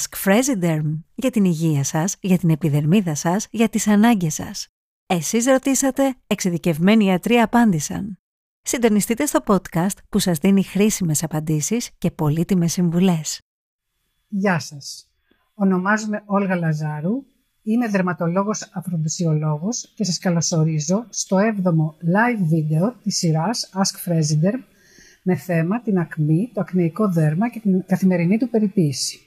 Ask 0.00 0.24
Fresiderm 0.24 1.02
για 1.14 1.30
την 1.30 1.44
υγεία 1.44 1.84
σας, 1.84 2.16
για 2.20 2.38
την 2.38 2.50
επιδερμίδα 2.50 3.14
σας, 3.14 3.46
για 3.50 3.68
τις 3.68 3.88
ανάγκες 3.88 4.34
σας. 4.34 4.68
Εσείς 5.06 5.46
ρωτήσατε, 5.46 6.14
εξειδικευμένοι 6.26 7.04
ιατροί 7.04 7.36
απάντησαν. 7.36 8.18
Συντονιστείτε 8.62 9.26
στο 9.26 9.40
podcast 9.46 9.96
που 10.08 10.18
σας 10.18 10.38
δίνει 10.38 10.62
χρήσιμες 10.62 11.22
απαντήσεις 11.22 11.90
και 11.98 12.10
πολύτιμες 12.10 12.72
συμβουλές. 12.72 13.40
Γεια 14.28 14.58
σας. 14.58 15.10
Ονομάζομαι 15.54 16.22
Όλγα 16.26 16.56
Λαζάρου, 16.56 17.24
είμαι 17.62 17.88
δερματολόγος 17.88 18.70
αφροντισιολόγος 18.72 19.92
και 19.94 20.04
σας 20.04 20.18
καλωσορίζω 20.18 21.06
στο 21.08 21.36
7ο 21.36 21.86
live 22.16 22.42
βίντεο 22.48 22.96
της 23.02 23.16
σειράς 23.16 23.70
Ask 23.74 24.10
Fresiderm 24.10 24.62
με 25.22 25.36
θέμα 25.36 25.80
την 25.80 25.98
ακμή, 25.98 26.50
το 26.54 26.60
ακνεϊκό 26.60 27.10
δέρμα 27.10 27.50
και 27.50 27.60
την 27.60 27.84
καθημερινή 27.86 28.38
του 28.38 28.48
περιποίηση. 28.48 29.24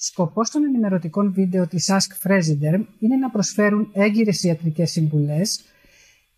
Σκοπός 0.00 0.50
των 0.50 0.64
ενημερωτικών 0.64 1.32
βίντεο 1.32 1.66
της 1.66 1.90
Ask 1.90 2.26
Fresiderm 2.26 2.82
είναι 2.98 3.16
να 3.16 3.30
προσφέρουν 3.30 3.90
έγκυρες 3.92 4.42
ιατρικές 4.42 4.90
συμβουλές 4.90 5.64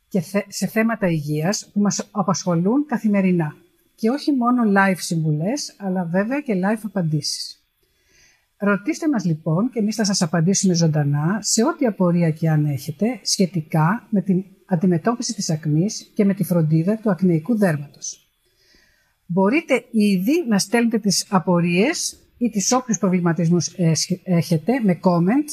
και 0.08 0.22
σε 0.48 0.66
θέματα 0.66 1.06
υγείας 1.06 1.70
που 1.72 1.80
μας 1.80 2.08
απασχολούν 2.10 2.86
καθημερινά 2.86 3.54
και 3.94 4.10
όχι 4.10 4.32
μόνο 4.32 4.62
live 4.76 4.96
συμβουλές, 4.98 5.74
αλλά 5.78 6.04
βέβαια 6.04 6.40
και 6.40 6.54
live 6.54 6.80
απαντήσεις. 6.82 7.64
Ρωτήστε 8.56 9.08
μας 9.08 9.24
λοιπόν 9.24 9.70
και 9.70 9.78
εμείς 9.78 9.94
θα 9.94 10.04
σας 10.04 10.22
απαντήσουμε 10.22 10.74
ζωντανά 10.74 11.38
σε 11.40 11.64
ό,τι 11.64 11.86
απορία 11.86 12.30
και 12.30 12.48
αν 12.48 12.64
έχετε 12.64 13.20
σχετικά 13.22 14.06
με 14.10 14.22
την 14.22 14.44
αντιμετώπιση 14.66 15.34
της 15.34 15.50
ακμής 15.50 16.10
και 16.14 16.24
με 16.24 16.34
τη 16.34 16.44
φροντίδα 16.44 16.96
του 16.96 17.10
ακνεϊκού 17.10 17.56
δέρματος. 17.56 18.28
Μπορείτε 19.26 19.84
ήδη 19.90 20.46
να 20.48 20.58
στέλνετε 20.58 20.98
τις 20.98 21.26
απορίες 21.28 22.14
ή 22.40 22.50
τις 22.50 22.72
όποιους 22.72 22.98
προβληματισμούς 22.98 23.72
έχετε 24.24 24.80
με 24.82 25.00
comment 25.02 25.48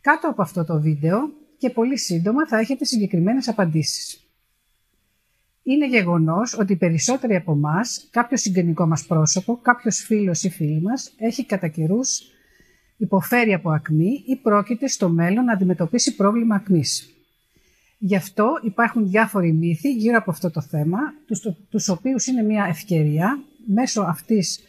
κάτω 0.00 0.28
από 0.28 0.42
αυτό 0.42 0.64
το 0.64 0.80
βίντεο 0.80 1.18
και 1.58 1.70
πολύ 1.70 1.98
σύντομα 1.98 2.46
θα 2.46 2.58
έχετε 2.58 2.84
συγκεκριμένες 2.84 3.48
απαντήσεις. 3.48 4.22
Είναι 5.62 5.88
γεγονός 5.88 6.58
ότι 6.58 6.76
περισσότεροι 6.76 7.34
από 7.34 7.52
εμάς, 7.52 8.08
κάποιο 8.10 8.36
συγγενικό 8.36 8.86
μας 8.86 9.06
πρόσωπο, 9.06 9.56
κάποιος 9.56 9.98
φίλος 9.98 10.42
ή 10.42 10.50
φίλη 10.50 10.80
μας 10.80 11.12
έχει 11.18 11.44
κατά 11.44 11.68
καιρούς 11.68 12.20
υποφέρει 12.96 13.54
από 13.54 13.70
ακμή 13.70 14.22
ή 14.26 14.36
πρόκειται 14.36 14.88
στο 14.88 15.08
μέλλον 15.08 15.44
να 15.44 15.52
αντιμετωπίσει 15.52 16.14
πρόβλημα 16.14 16.54
ακμής. 16.54 17.12
Γι' 17.98 18.16
αυτό 18.16 18.48
υπάρχουν 18.62 19.08
διάφοροι 19.08 19.52
μύθοι 19.52 19.92
γύρω 19.92 20.16
από 20.16 20.30
αυτό 20.30 20.50
το 20.50 20.60
θέμα, 20.60 20.98
τους, 21.26 21.40
τους 21.70 21.88
οποίους 21.88 22.26
είναι 22.26 22.42
μια 22.42 22.66
ευκαιρία 22.68 23.38
μέσω, 23.66 24.02
αυτής, 24.02 24.67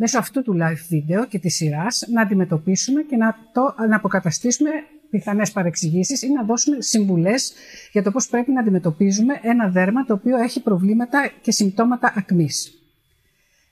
μέσω 0.00 0.18
αυτού 0.18 0.42
του 0.42 0.56
live 0.60 0.84
βίντεο 0.88 1.26
και 1.26 1.38
της 1.38 1.54
σειράς 1.54 2.04
να 2.12 2.22
αντιμετωπίσουμε 2.22 3.02
και 3.02 3.16
να, 3.16 3.36
το, 3.52 3.74
να 3.88 3.96
αποκαταστήσουμε 3.96 4.70
πιθανές 5.10 5.52
παρεξηγήσεις 5.52 6.22
ή 6.22 6.32
να 6.32 6.44
δώσουμε 6.44 6.76
συμβουλές 6.80 7.52
για 7.92 8.02
το 8.02 8.10
πώς 8.10 8.28
πρέπει 8.28 8.50
να 8.50 8.60
αντιμετωπίζουμε 8.60 9.40
ένα 9.42 9.68
δέρμα 9.68 10.04
το 10.04 10.14
οποίο 10.14 10.36
έχει 10.36 10.62
προβλήματα 10.62 11.30
και 11.40 11.52
συμπτώματα 11.52 12.12
ακμής. 12.16 12.82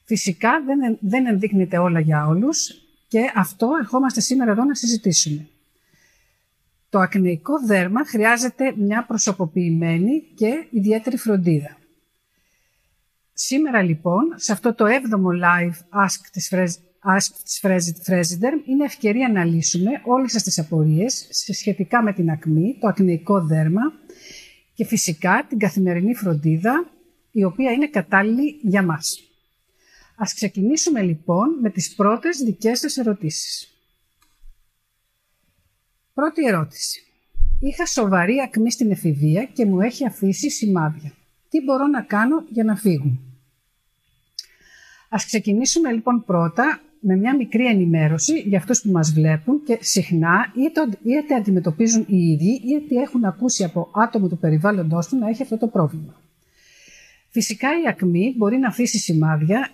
Φυσικά 0.05 0.51
δεν, 0.67 0.99
δεν 1.01 1.27
ενδείκνυται 1.27 1.79
όλα 1.79 2.01
για 2.01 2.27
όλους 2.27 2.71
και 3.09 3.21
αυτό 3.35 3.69
ερχόμαστε 3.81 4.21
σήμερα 4.21 4.51
εδώ 4.51 4.65
να 4.65 4.75
συζητήσουμε. 4.75 5.49
Το 6.89 6.99
ακνεϊκό 6.99 7.53
δέρμα 7.67 8.07
χρειάζεται 8.07 8.75
μια 8.77 9.05
προσωποποιημένη 9.07 10.23
και 10.35 10.67
ιδιαίτερη 10.71 11.17
φροντίδα. 11.17 11.77
Σήμερα 13.39 13.83
λοιπόν, 13.83 14.23
σε 14.35 14.53
αυτό 14.53 14.75
το 14.75 14.85
7ο 14.85 15.45
live 15.45 16.05
Ask 16.05 16.27
της, 16.33 16.53
Ask 17.17 17.69
είναι 18.67 18.85
ευκαιρία 18.85 19.29
να 19.29 19.45
λύσουμε 19.45 19.91
όλες 20.05 20.33
σας 20.33 20.43
τις 20.43 20.59
απορίες 20.59 21.29
σχετικά 21.31 22.03
με 22.03 22.13
την 22.13 22.31
ακμή, 22.31 22.77
το 22.81 22.89
ακνεϊκό 22.89 23.41
δέρμα 23.41 23.83
και 24.75 24.85
φυσικά 24.85 25.47
την 25.49 25.59
καθημερινή 25.59 26.15
φροντίδα 26.15 26.91
η 27.31 27.45
οποία 27.45 27.71
είναι 27.71 27.89
κατάλληλη 27.89 28.59
για 28.63 28.83
μας. 28.83 29.21
Ας 30.17 30.35
ξεκινήσουμε 30.35 31.03
λοιπόν 31.03 31.59
με 31.61 31.71
τις 31.71 31.95
πρώτες 31.95 32.37
δικές 32.39 32.79
σας 32.79 32.97
ερωτήσεις. 32.97 33.71
Πρώτη 36.15 36.47
ερώτηση. 36.47 37.01
Είχα 37.61 37.87
σοβαρή 37.87 38.41
ακμή 38.45 38.71
στην 38.71 38.91
εφηβεία 38.91 39.45
και 39.45 39.67
μου 39.67 39.81
έχει 39.81 40.07
αφήσει 40.07 40.51
σημάδια. 40.51 41.13
Τι 41.49 41.63
μπορώ 41.63 41.87
να 41.87 42.03
κάνω 42.03 42.45
για 42.49 42.65
να 42.65 42.77
φύγουν. 42.77 43.26
Ας 45.09 45.25
ξεκινήσουμε 45.25 45.93
λοιπόν 45.93 46.25
πρώτα 46.25 46.81
με 47.01 47.17
μια 47.17 47.37
μικρή 47.37 47.67
ενημέρωση 47.67 48.39
για 48.39 48.59
αυτούς 48.59 48.81
που 48.81 48.91
μας 48.91 49.13
βλέπουν 49.13 49.63
και 49.65 49.79
συχνά 49.81 50.53
είτε, 50.57 50.81
είτε 51.03 51.35
αντιμετωπίζουν 51.35 52.05
οι 52.09 52.17
ίδιοι 52.17 52.61
είτε 52.65 53.01
έχουν 53.01 53.25
ακούσει 53.25 53.65
από 53.65 53.91
άτομο 53.95 54.29
του 54.29 54.39
περιβάλλοντος 54.39 55.07
του 55.09 55.17
να 55.17 55.29
έχει 55.29 55.43
αυτό 55.43 55.59
το 55.59 55.67
πρόβλημα. 55.67 56.21
Φυσικά 57.29 57.69
η 57.69 57.89
ακμή 57.89 58.35
μπορεί 58.37 58.57
να 58.57 58.69
αφήσει 58.69 58.99
σημάδια 58.99 59.71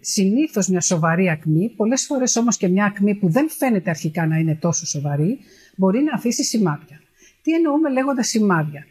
συνήθως 0.00 0.68
μια 0.68 0.80
σοβαρή 0.80 1.30
ακμή, 1.30 1.68
πολλές 1.76 2.06
φορές 2.06 2.36
όμως 2.36 2.56
και 2.56 2.68
μια 2.68 2.84
ακμή 2.84 3.14
που 3.14 3.28
δεν 3.28 3.50
φαίνεται 3.50 3.90
αρχικά 3.90 4.26
να 4.26 4.36
είναι 4.36 4.54
τόσο 4.54 4.86
σοβαρή, 4.86 5.38
μπορεί 5.76 6.02
να 6.02 6.14
αφήσει 6.14 6.44
σημάδια. 6.44 7.00
Τι 7.42 7.52
εννοούμε 7.52 7.90
λέγοντας 7.90 8.28
σημάδια; 8.28 8.84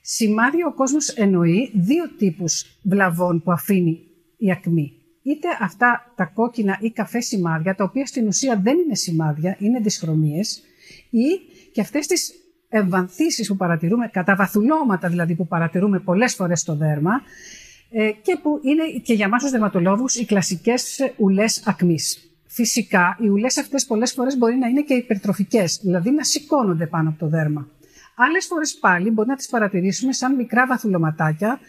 Σημάδια 0.00 0.66
ο 0.66 0.74
κόσμος 0.74 1.08
εννοεί 1.08 1.70
δύο 1.74 2.08
τύπους 2.18 2.78
βλαβών 2.82 3.42
που 3.42 3.52
αφήνει 3.52 4.00
η 4.44 4.50
ακμή. 4.50 4.92
Είτε 5.22 5.48
αυτά 5.60 6.12
τα 6.16 6.24
κόκκινα 6.24 6.78
ή 6.80 6.90
καφέ 6.90 7.20
σημάδια, 7.20 7.74
τα 7.74 7.84
οποία 7.84 8.06
στην 8.06 8.26
ουσία 8.26 8.60
δεν 8.62 8.78
είναι 8.78 8.94
σημάδια, 8.94 9.56
είναι 9.58 9.80
δυσχρωμίες, 9.80 10.62
ή 11.10 11.26
και 11.72 11.80
αυτές 11.80 12.06
τις 12.06 12.32
εμβανθήσεις 12.68 13.48
που 13.48 13.56
παρατηρούμε, 13.56 14.10
βαθουλώματα 14.36 15.08
δηλαδή 15.08 15.34
που 15.34 15.46
παρατηρούμε 15.46 15.98
πολλές 15.98 16.34
φορές 16.34 16.60
στο 16.60 16.76
δέρμα, 16.76 17.22
ε, 17.90 18.10
και 18.22 18.38
που 18.42 18.60
είναι 18.62 19.00
και 19.02 19.14
για 19.14 19.28
μας 19.28 19.42
τους 19.42 19.50
δερματολόγους 19.50 20.14
οι 20.14 20.24
κλασικές 20.24 20.98
ουλές 21.16 21.62
ακμής. 21.66 22.18
Φυσικά, 22.46 23.16
οι 23.20 23.28
ουλές 23.28 23.58
αυτές 23.58 23.86
πολλές 23.86 24.12
φορές 24.12 24.38
μπορεί 24.38 24.56
να 24.56 24.68
είναι 24.68 24.82
και 24.82 24.94
υπερτροφικές, 24.94 25.80
δηλαδή 25.82 26.10
να 26.10 26.24
σηκώνονται 26.24 26.86
πάνω 26.86 27.08
από 27.08 27.18
το 27.18 27.28
δέρμα. 27.28 27.68
Άλλες 28.16 28.46
φορές 28.46 28.78
πάλι 28.80 29.10
μπορεί 29.10 29.28
να 29.28 29.36
τις 29.36 29.48
παρατηρήσουμε 29.48 30.12
σαν 30.12 30.34
μικρά 30.34 30.66
βαθουλωματάκια 30.66 31.60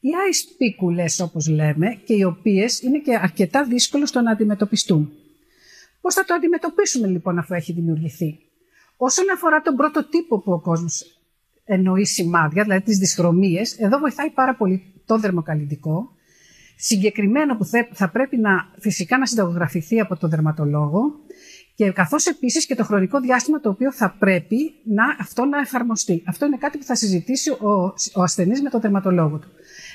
ή 0.00 0.08
αϊσπίκουλες 0.24 1.20
όπως 1.20 1.48
λέμε 1.48 2.00
και 2.04 2.14
οι 2.14 2.22
οποίες 2.22 2.80
είναι 2.80 2.98
και 2.98 3.16
αρκετά 3.16 3.64
δύσκολο 3.64 4.06
στο 4.06 4.20
να 4.20 4.30
αντιμετωπιστούν. 4.30 5.12
Πώς 6.00 6.14
θα 6.14 6.24
το 6.24 6.34
αντιμετωπίσουμε 6.34 7.06
λοιπόν 7.06 7.38
αφού 7.38 7.54
έχει 7.54 7.72
δημιουργηθεί; 7.72 8.38
Όσον 8.96 9.24
αφορά 9.34 9.60
τον 9.60 9.76
πρώτο 9.76 10.08
τύπο 10.08 10.38
που 10.38 10.52
ο 10.52 10.60
κόσμος 10.60 11.20
εννοεί 11.64 12.04
σημάδια, 12.04 12.62
δηλαδή 12.62 12.82
τις 12.82 12.98
δυσχρωμίες, 12.98 13.78
εδώ 13.78 13.98
βοηθάει 13.98 14.30
πάρα 14.30 14.54
πολύ 14.54 15.02
το 15.06 15.18
δερμοκαλλιντικό, 15.18 16.14
συγκεκριμένο 16.76 17.56
που 17.56 17.64
θα 17.92 18.10
πρέπει 18.10 18.36
να, 18.36 18.50
φυσικά 18.78 19.18
να 19.18 19.26
συνταγογραφηθεί 19.26 20.00
από 20.00 20.16
τον 20.16 20.30
δερματολόγο 20.30 21.20
και 21.74 21.90
καθώς 21.90 22.26
επίσης 22.26 22.66
και 22.66 22.74
το 22.74 22.84
χρονικό 22.84 23.20
διάστημα 23.20 23.60
το 23.60 23.68
οποίο 23.68 23.92
θα 23.92 24.16
πρέπει 24.18 24.74
να, 24.84 25.04
αυτό 25.18 25.44
να 25.44 25.58
εφαρμοστεί. 25.58 26.22
Αυτό 26.26 26.46
είναι 26.46 26.56
κάτι 26.56 26.78
που 26.78 26.84
θα 26.84 26.94
συζητήσει 26.94 27.50
ο, 27.50 27.94
ο 28.14 28.22
ασθενής 28.22 28.62
με 28.62 28.70
τον 28.70 28.80
δερματολόγο 28.80 29.38
του. 29.38 29.48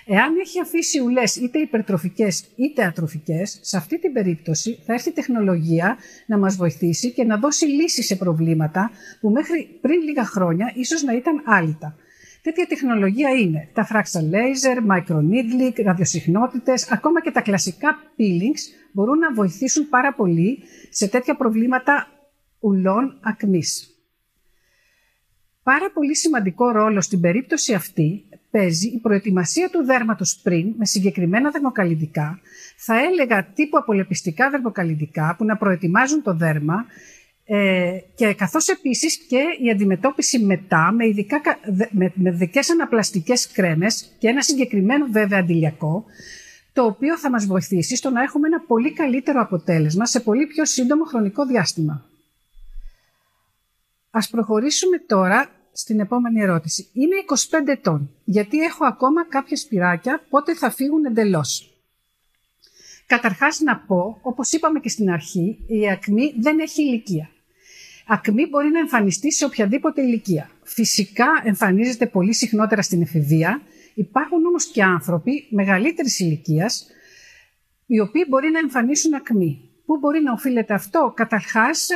Εάν 0.08 0.38
έχει 0.38 0.62
αφήσει 0.62 1.00
ουλές 1.00 1.36
είτε 1.36 1.60
υπερτροφικές 1.60 2.46
είτε 2.56 2.84
ατροφικές, 2.84 3.60
σε 3.62 3.78
αυτή 3.78 4.00
την 4.00 4.14
περίπτωση 4.14 4.80
θα 4.86 4.94
έρθει 4.94 5.10
η 5.10 5.12
τεχνολογία 5.12 5.98
να 6.26 6.38
μας 6.38 6.56
βοηθήσει 6.56 7.12
και 7.12 7.24
να 7.24 7.38
δώσει 7.38 7.66
λύσεις 7.66 8.06
σε 8.06 8.16
προβλήματα 8.16 8.92
που 9.20 9.30
μέχρι 9.30 9.78
πριν 9.82 10.02
λίγα 10.02 10.26
χρόνια 10.26 10.72
ίσως 10.76 11.04
να 11.04 11.14
ήταν 11.14 11.42
άλυτα. 11.46 11.96
Τέτοια 12.42 12.66
τεχνολογία 12.66 13.32
είναι 13.32 13.70
τα 13.74 13.88
fractal 13.92 14.34
laser, 14.34 14.96
microneedling, 14.96 15.84
ραδιοσυχνότητες, 15.84 16.92
ακόμα 16.92 17.22
και 17.22 17.32
τα 17.32 17.42
κλασικά 17.42 17.96
peelings 18.18 18.90
μπορούν 18.92 19.18
να 19.18 19.34
βοηθήσουν 19.34 19.90
πάρα 19.90 20.14
πολύ 20.14 20.60
σε 20.90 21.08
τέτοια 21.08 21.36
προβλήματα 21.36 22.08
ουλών 22.60 23.20
ακμής. 23.24 23.90
Πάρα 25.64 25.92
πολύ 25.92 26.16
σημαντικό 26.16 26.72
ρόλο 26.72 27.02
στην 27.02 27.22
περίπτωση 27.22 27.74
αυτή 27.74 28.25
παίζει 28.58 28.88
η 28.88 28.98
προετοιμασία 28.98 29.70
του 29.70 29.84
δέρματος 29.84 30.40
πριν 30.44 30.74
με 30.78 30.86
συγκεκριμένα 30.86 31.52
δερμοκαλλιντικά, 31.52 32.40
θα 32.78 32.96
έλεγα 33.00 33.46
τύπου 33.54 33.78
απολεπιστικά 33.78 34.50
δερμοκαλλιντικά 34.50 35.36
που 35.38 35.46
να 35.46 35.58
προετοιμάζουν 35.58 36.22
το 36.22 36.34
δέρμα 36.34 36.86
ε, 37.46 37.98
και 38.16 38.34
καθώς 38.34 38.68
επίσης 38.68 39.18
και 39.18 39.44
η 39.64 39.70
αντιμετώπιση 39.70 40.40
μετά 40.40 40.92
με, 40.92 41.08
ειδικά, 41.08 41.42
με, 41.92 42.12
με 42.16 42.32
δικές 42.32 42.70
αναπλαστικές 42.70 43.52
κρέμες 43.52 44.16
και 44.18 44.28
ένα 44.28 44.42
συγκεκριμένο 44.42 45.06
βέβαια 45.12 45.40
αντιλιακό 45.40 46.06
το 46.74 46.86
οποίο 46.86 47.18
θα 47.18 47.30
μας 47.30 47.46
βοηθήσει 47.46 47.96
στο 47.96 48.10
να 48.10 48.22
έχουμε 48.22 48.48
ένα 48.48 48.60
πολύ 48.60 48.94
καλύτερο 48.94 49.42
αποτέλεσμα 49.42 50.06
σε 50.06 50.20
πολύ 50.20 50.46
πιο 50.46 50.66
σύντομο 50.66 51.04
χρονικό 51.04 51.46
διάστημα. 51.46 52.06
Ας 54.12 54.30
προχωρήσουμε 54.30 54.98
τώρα 54.98 55.50
στην 55.78 56.00
επόμενη 56.00 56.42
ερώτηση. 56.42 56.90
Είμαι 56.94 57.16
25 57.66 57.68
ετών, 57.68 58.16
γιατί 58.24 58.60
έχω 58.60 58.86
ακόμα 58.86 59.26
κάποια 59.26 59.58
σπυράκια, 59.58 60.26
πότε 60.30 60.56
θα 60.56 60.72
φύγουν 60.72 61.06
εντελώς; 61.06 61.70
Καταρχάς 63.08 63.60
να 63.60 63.78
πω, 63.78 64.20
όπως 64.22 64.52
είπαμε 64.52 64.80
και 64.80 64.90
στην 64.90 65.10
αρχή, 65.10 65.58
η 65.68 65.90
ακμή 65.90 66.34
δεν 66.40 66.60
έχει 66.60 66.82
ηλικία. 66.82 67.30
Ακμή 68.08 68.48
μπορεί 68.48 68.70
να 68.70 68.80
εμφανιστεί 68.80 69.32
σε 69.32 69.46
οποιαδήποτε 69.46 70.02
ηλικία. 70.02 70.50
Φυσικά 70.64 71.28
εμφανίζεται 71.44 72.08
πολύ 72.08 72.34
συχνότερα 72.34 72.82
στην 72.82 73.02
εφηβεία. 73.02 73.62
Υπάρχουν 73.94 74.46
όμως 74.46 74.66
και 74.66 74.84
άνθρωποι 74.84 75.48
μεγαλύτερης 75.50 76.20
ηλικίας, 76.20 76.88
οι 77.86 78.00
οποίοι 78.00 78.26
μπορεί 78.30 78.50
να 78.50 78.60
εμφανίσουν 78.60 79.14
ακμή. 79.14 79.70
Πού 79.86 79.98
μπορεί 79.98 80.22
να 80.22 80.32
οφείλεται 80.32 80.74
αυτό, 80.74 81.14
καταρχάς 81.16 81.88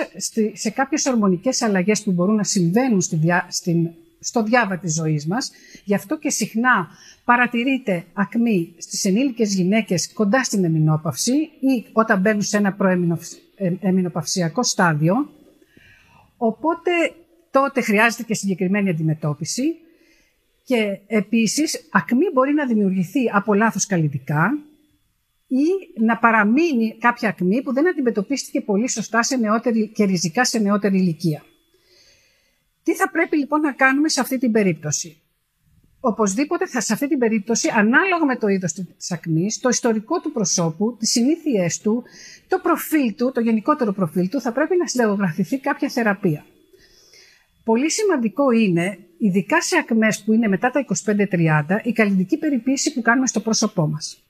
σε 0.54 0.70
κάποιες 0.70 1.06
ορμονικές 1.06 1.62
αλλαγές 1.62 2.04
που 2.04 2.12
μπορούν 2.12 2.36
να 2.36 2.44
συμβαίνουν 2.44 3.02
στη 3.02 3.20
στην 3.48 3.90
στο 4.20 4.44
διάβα 4.44 4.78
της 4.78 4.94
ζωής 4.94 5.28
μας. 5.28 5.52
Γι' 5.84 5.96
αυτό 5.96 6.18
και 6.18 6.30
συχνά 6.30 6.88
παρατηρείται 7.24 8.06
ακμή 8.14 8.74
στις 8.78 9.06
ενήλικες 9.06 9.56
γυναίκες 9.56 10.14
κοντά 10.14 10.44
στην 10.44 10.64
εμινόπαυση 10.64 11.34
ή 11.60 11.86
όταν 11.94 12.20
μπαίνουν 12.20 12.42
σε 12.42 12.58
ένα 12.58 12.74
προεμινοπαυσιακό 12.74 14.64
στάδιο. 14.64 15.30
Οπότε 16.38 16.92
τότε 17.52 17.82
χρειάζεται 17.82 18.24
και 18.24 18.34
συγκεκριμένη 18.34 18.90
αντιμετώπιση. 18.90 19.76
Και 20.64 21.00
επίσης 21.08 21.88
ακμή 21.92 22.26
μπορεί 22.34 22.54
να 22.54 22.66
δημιουργηθεί 22.66 23.30
από 23.34 23.54
λάθος 23.54 23.86
καλλιτικά 23.86 24.58
ή 25.50 26.02
να 26.02 26.18
παραμείνει 26.18 26.98
κάποια 26.98 27.30
ακμή 27.30 27.62
που 27.62 27.74
δεν 27.74 27.88
αντιμετωπίστηκε 27.88 28.62
πολύ 28.62 28.90
σωστά 28.90 29.24
σε 29.24 29.36
νεότερη, 29.36 29.88
και 29.88 30.04
ριζικά 30.04 30.46
σε 30.46 30.60
νεότερη 30.60 30.98
ηλικία. 30.98 31.44
Τι 32.84 32.96
θα 32.96 33.10
πρέπει 33.10 33.38
λοιπόν 33.38 33.62
να 33.62 33.72
κάνουμε 33.72 34.10
σε 34.10 34.20
αυτή 34.20 34.38
την 34.38 34.52
περίπτωση; 34.52 35.22
Οπωσδήποτε 36.00 36.68
θα 36.68 36.82
σε 36.82 36.94
αυτή 36.94 37.08
την 37.08 37.20
περίπτωση, 37.20 37.70
ανάλογα 37.76 38.26
με 38.26 38.36
το 38.36 38.48
είδος 38.48 38.74
της 38.74 39.12
ακμής, 39.12 39.60
το 39.60 39.70
ιστορικό 39.70 40.20
του 40.20 40.32
προσώπου, 40.32 40.98
τις 41.00 41.12
συνήθειές 41.12 41.80
του, 41.80 42.04
το 42.48 42.60
προφίλ 42.60 43.16
του, 43.16 43.32
το 43.32 43.40
γενικότερο 43.40 43.94
προφίλ 43.94 44.30
του, 44.30 44.42
θα 44.42 44.52
πρέπει 44.52 44.78
να 44.78 44.88
συνταγογραφηθεί 44.88 45.60
κάποια 45.60 45.90
θεραπεία. 45.90 46.46
Πολύ 47.64 47.92
σημαντικό 47.92 48.52
είναι, 48.52 48.98
ειδικά 49.18 49.62
σε 49.62 49.78
ακμές 49.78 50.24
που 50.24 50.34
είναι 50.34 50.48
μετά 50.48 50.70
τα 50.70 50.86
25-30, 51.06 51.80
η 51.84 51.92
καλλιτική 51.92 52.38
περιποίηση 52.38 52.94
που 52.94 53.02
κάνουμε 53.02 53.28
στο 53.28 53.40
πρόσωπό 53.40 53.88
μας. 53.88 54.29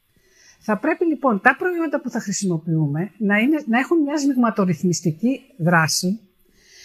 Θα 0.61 0.77
πρέπει 0.77 1.05
λοιπόν 1.05 1.41
τα 1.41 1.55
προϊόντα 1.55 2.01
που 2.01 2.09
θα 2.09 2.19
χρησιμοποιούμε 2.19 3.11
να, 3.17 3.37
είναι, 3.37 3.63
να 3.67 3.79
έχουν 3.79 4.01
μια 4.01 4.17
σμιγματορυθμιστική 4.17 5.41
δράση, 5.57 6.19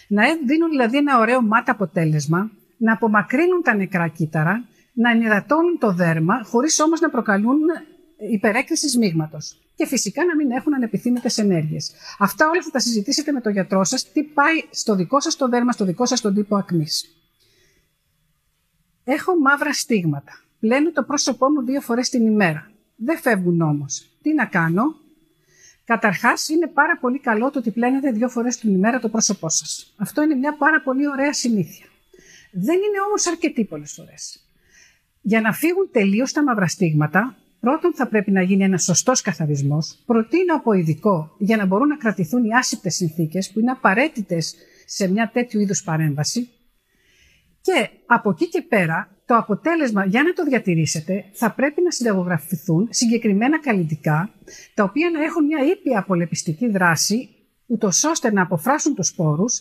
να 0.09 0.23
δίνουν 0.47 0.71
δηλαδή 0.71 0.97
ένα 0.97 1.19
ωραίο 1.19 1.43
μάτα 1.43 1.73
αποτέλεσμα, 1.73 2.51
να 2.77 2.93
απομακρύνουν 2.93 3.63
τα 3.63 3.75
νεκρά 3.75 4.09
κύτταρα, 4.09 4.65
να 4.93 5.11
ενυδατώνουν 5.11 5.79
το 5.79 5.93
δέρμα, 5.93 6.45
χωρίς 6.45 6.81
όμως 6.81 7.01
να 7.01 7.11
προκαλούν 7.11 7.59
υπερέκριση 8.31 8.89
σμίγματος. 8.89 9.59
Και 9.75 9.87
φυσικά 9.87 10.25
να 10.25 10.37
μην 10.37 10.51
έχουν 10.51 10.75
ανεπιθύμητες 10.75 11.39
ενέργειες. 11.39 11.93
Αυτά 12.19 12.49
όλα 12.49 12.63
θα 12.63 12.71
τα 12.71 12.79
συζητήσετε 12.79 13.33
με 13.33 13.41
τον 13.41 13.53
γιατρό 13.53 13.85
σας, 13.85 14.13
τι 14.13 14.23
πάει 14.23 14.63
στο 14.71 14.95
δικό 14.95 15.21
σας 15.21 15.37
το 15.37 15.49
δέρμα, 15.49 15.73
στο 15.73 15.85
δικό 15.85 16.07
σας 16.07 16.21
τον 16.21 16.35
τύπο 16.35 16.57
ακμής. 16.57 17.05
Έχω 19.05 19.39
μαύρα 19.39 19.73
στίγματα. 19.73 20.33
Πλένω 20.61 20.93
το 20.93 21.03
πρόσωπό 21.03 21.51
μου 21.51 21.65
δύο 21.65 21.81
φορές 21.81 22.09
την 22.09 22.27
ημέρα. 22.27 22.71
Δεν 22.97 23.19
φεύγουν 23.19 23.61
όμως. 23.61 24.19
Τι 24.23 24.35
να 24.35 24.47
κάνω, 24.47 25.03
Καταρχάς, 25.85 26.49
είναι 26.49 26.67
πάρα 26.67 26.99
πολύ 26.99 27.19
καλό 27.19 27.51
το 27.51 27.59
ότι 27.59 27.71
πλένετε 27.71 28.11
δύο 28.11 28.29
φορές 28.29 28.57
την 28.57 28.75
ημέρα 28.75 29.01
το 29.01 29.09
πρόσωπό 29.09 29.49
σας. 29.49 29.95
Αυτό 29.97 30.23
είναι 30.23 30.35
μια 30.35 30.57
πάρα 30.57 30.81
πολύ 30.83 31.09
ωραία 31.09 31.33
συνήθεια. 31.33 31.87
Δεν 32.53 32.77
είναι 32.77 33.01
όμως 33.09 33.27
αρκετή 33.27 33.65
πολλές 33.65 33.93
φορές. 33.93 34.49
Για 35.21 35.41
να 35.41 35.53
φύγουν 35.53 35.89
τελείως 35.93 36.33
τα 36.33 36.43
μαύρα 36.43 36.67
στίγματα, 36.67 37.37
πρώτον 37.61 37.95
θα 37.95 38.09
πρέπει 38.09 38.31
να 38.31 38.43
γίνει 38.43 38.65
ένας 38.65 38.83
σωστός 38.83 39.21
καθαρισμός. 39.21 40.03
Προτείνω 40.07 40.55
από 40.55 40.73
ειδικό 40.73 41.35
για 41.39 41.57
να 41.57 41.67
μπορούν 41.67 41.89
να 41.89 41.97
κρατηθούν 41.97 42.45
οι 42.45 42.55
άσυπτες 42.55 42.95
συνθήκες 42.95 43.51
που 43.53 43.61
είναι 43.61 43.71
απαραίτητες 43.71 44.55
σε 44.87 45.09
μια 45.09 45.31
τέτοιου 45.33 45.61
είδους 45.61 45.83
παρέμβαση. 45.83 46.49
Και 47.61 47.89
από 48.07 48.31
εκεί 48.31 48.49
και 48.49 48.63
πέρα 48.63 49.14
το 49.27 49.37
αποτέλεσμα 49.37 50.05
για 50.05 50.23
να 50.23 50.33
το 50.33 50.45
διατηρήσετε 50.45 51.25
θα 51.33 51.53
πρέπει 51.53 51.83
να 51.83 51.91
συνταγογραφηθούν 51.91 52.89
συγκεκριμένα 52.91 53.61
καλλιτικά 53.61 54.31
τα 54.75 54.85
οποία 54.85 55.11
να 55.11 55.23
έχουν 55.23 55.45
μια 55.45 55.65
ήπια 55.65 55.99
απολεπιστική 55.99 56.69
δράση 56.69 57.29
ούτως 57.67 58.05
ώστε 58.05 58.33
να 58.33 58.43
αποφράσουν 58.43 58.95
τους 58.95 59.07
σπόρους 59.07 59.61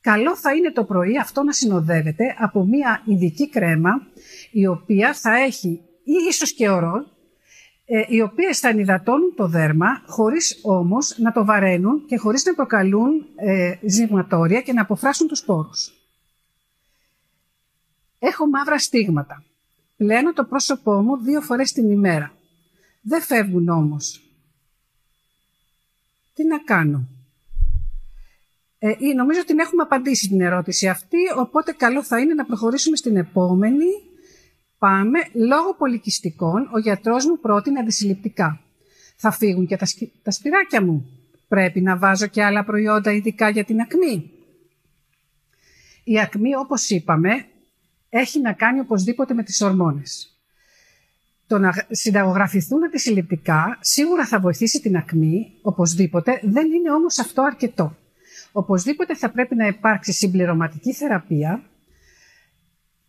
καλό 0.00 0.36
θα 0.36 0.54
είναι 0.54 0.72
το 0.72 0.84
πρωί 0.84 1.18
αυτό 1.18 1.42
να 1.42 1.52
συνοδεύεται 1.52 2.34
από 2.38 2.64
μια 2.64 3.02
ειδική 3.04 3.48
κρέμα 3.48 3.90
η 4.50 4.66
οποία 4.66 5.14
θα 5.14 5.36
έχει 5.36 5.80
ή 6.04 6.12
ίσως 6.28 6.52
και 6.52 6.68
ορό 6.68 7.12
ε, 7.86 8.04
οι 8.08 8.20
οποίες 8.20 8.58
θα 8.58 8.68
ενυδατώνουν 8.68 9.34
το 9.36 9.46
δέρμα 9.46 10.02
χωρίς 10.06 10.60
όμως 10.62 11.16
να 11.18 11.32
το 11.32 11.44
βαραίνουν 11.44 12.04
και 12.06 12.16
χωρίς 12.16 12.44
να 12.44 12.54
προκαλούν 12.54 13.26
ε, 13.36 13.74
ζυγματόρια 13.82 14.60
και 14.60 14.72
να 14.72 14.82
αποφράσουν 14.82 15.28
τους 15.28 15.38
σπόρους. 15.38 16.03
Έχω 18.26 18.46
μαύρα 18.46 18.78
στίγματα. 18.78 19.44
Πλένω 19.96 20.32
το 20.32 20.44
πρόσωπό 20.44 21.02
μου 21.02 21.16
δύο 21.16 21.40
φορές 21.40 21.72
την 21.72 21.90
ημέρα. 21.90 22.32
Δεν 23.00 23.22
φεύγουν 23.22 23.68
όμως. 23.68 24.20
Τι 26.34 26.44
να 26.44 26.58
κάνω; 26.58 27.08
Ε, 28.78 28.94
νομίζω 29.16 29.38
ότι 29.38 29.48
την 29.48 29.58
έχουμε 29.58 29.82
απαντήσει 29.82 30.28
την 30.28 30.40
ερώτηση 30.40 30.88
αυτή, 30.88 31.18
οπότε 31.36 31.72
καλό 31.72 32.02
θα 32.02 32.20
είναι 32.20 32.34
να 32.34 32.44
προχωρήσουμε 32.44 32.96
στην 32.96 33.16
επόμενη. 33.16 33.86
Πάμε. 34.78 35.18
Λόγω 35.32 35.74
πολικιστικών, 35.74 36.68
ο 36.72 36.78
γιατρός 36.78 37.26
μου 37.26 37.38
πρότεινε 37.38 37.80
αντισυλληπτικά. 37.80 38.60
Θα 39.16 39.30
φύγουν 39.30 39.66
και 39.66 39.76
τα, 39.76 39.86
τα 40.22 40.30
σπυράκια 40.30 40.82
μου. 40.82 41.10
Πρέπει 41.48 41.80
να 41.80 41.96
βάζω 41.96 42.26
και 42.26 42.44
άλλα 42.44 42.64
προϊόντα 42.64 43.12
ειδικά 43.12 43.48
για 43.48 43.64
την 43.64 43.80
ακμή. 43.80 44.30
Η 46.04 46.20
ακμή, 46.20 46.56
όπως 46.56 46.88
είπαμε, 46.88 47.48
έχει 48.18 48.40
να 48.40 48.52
κάνει 48.52 48.80
οπωσδήποτε 48.80 49.34
με 49.34 49.42
τις 49.42 49.60
ορμόνες. 49.60 50.38
Το 51.46 51.58
να 51.58 51.72
συνταγογραφηθούν 51.90 52.84
αντισυλληπτικά 52.84 53.78
σίγουρα 53.80 54.26
θα 54.26 54.40
βοηθήσει 54.40 54.80
την 54.80 54.96
ακμή, 54.96 55.52
οπωσδήποτε, 55.62 56.40
δεν 56.42 56.72
είναι 56.72 56.90
όμως 56.90 57.18
αυτό 57.18 57.42
αρκετό. 57.42 57.96
Οπωσδήποτε 58.52 59.14
θα 59.14 59.30
πρέπει 59.30 59.54
να 59.54 59.66
υπάρξει 59.66 60.12
συμπληρωματική 60.12 60.92
θεραπεία, 60.92 61.62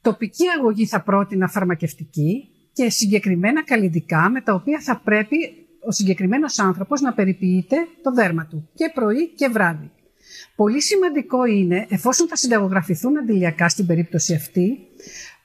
τοπική 0.01 0.47
αγωγή 0.57 0.85
θα 0.85 1.01
πρότεινα 1.01 1.47
φαρμακευτική 1.47 2.49
και 2.73 2.89
συγκεκριμένα 2.89 3.63
καλλιτικά 3.63 4.29
με 4.29 4.41
τα 4.41 4.53
οποία 4.53 4.79
θα 4.81 5.01
πρέπει 5.03 5.37
ο 5.87 5.91
συγκεκριμένος 5.91 6.59
άνθρωπος 6.59 7.01
να 7.01 7.13
περιποιείται 7.13 7.75
το 8.01 8.11
δέρμα 8.11 8.45
του 8.45 8.69
και 8.73 8.91
πρωί 8.93 9.27
και 9.27 9.47
βράδυ. 9.47 9.91
Πολύ 10.55 10.81
σημαντικό 10.81 11.45
είναι, 11.45 11.85
εφόσον 11.89 12.27
θα 12.27 12.35
συνταγογραφηθούν 12.35 13.17
αντιλιακά 13.17 13.69
στην 13.69 13.85
περίπτωση 13.85 14.33
αυτή, 14.33 14.77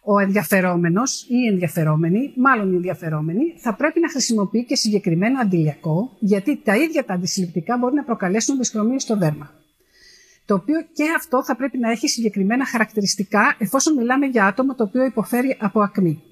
ο 0.03 0.19
ενδιαφερόμενος 0.19 1.23
ή 1.23 1.35
η 1.45 1.47
ενδιαφερόμενη, 1.47 2.33
μάλλον 2.37 2.73
οι 2.73 2.75
ενδιαφερόμενοι, 2.75 3.55
θα 3.57 3.75
πρέπει 3.75 4.01
να 4.01 4.09
χρησιμοποιεί 4.09 4.65
και 4.65 4.77
συγκεκριμένο 4.77 5.41
αντιλιακό, 5.41 6.17
γιατί 6.19 6.61
τα 6.65 6.77
ίδια 6.77 7.05
τα 7.05 7.15
αντισυλληπτικά 7.15 7.77
μπορεί 7.79 7.95
να 7.95 8.05
προκαλέσουν 8.05 8.57
δυσκρομίε 8.57 8.99
στο 8.99 9.17
δέρμα. 9.17 9.51
Το 10.45 10.55
οποίο 10.55 10.81
και 10.93 11.05
αυτό 11.17 11.45
θα 11.45 11.57
πρέπει 11.57 11.79
να 11.79 11.91
έχει 11.91 12.09
συγκεκριμένα 12.09 12.67
χαρακτηριστικά, 12.67 13.57
εφόσον 13.59 13.95
μιλάμε 13.95 14.27
για 14.27 14.47
άτομο 14.47 14.75
το 14.75 14.85
οποίο 14.85 15.05
υποφέρει 15.05 15.57
από 15.61 15.81
ακμή. 15.81 16.23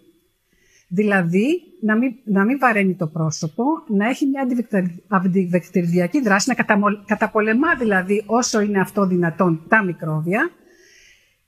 Δηλαδή, 0.88 1.62
να 1.80 1.96
μην, 1.96 2.14
να 2.24 2.44
μην 2.44 2.58
βαραίνει 2.58 2.94
το 2.94 3.06
πρόσωπο, 3.06 3.64
να 3.88 4.08
έχει 4.08 4.26
μια 4.26 4.46
αντιβεκτηριδιακή 5.08 6.20
δράση, 6.20 6.54
να 6.56 6.64
καταπολεμά 7.06 7.74
δηλαδή 7.74 8.22
όσο 8.26 8.60
είναι 8.60 8.80
αυτό 8.80 9.06
δυνατόν 9.06 9.64
τα 9.68 9.84
μικρόβια 9.84 10.50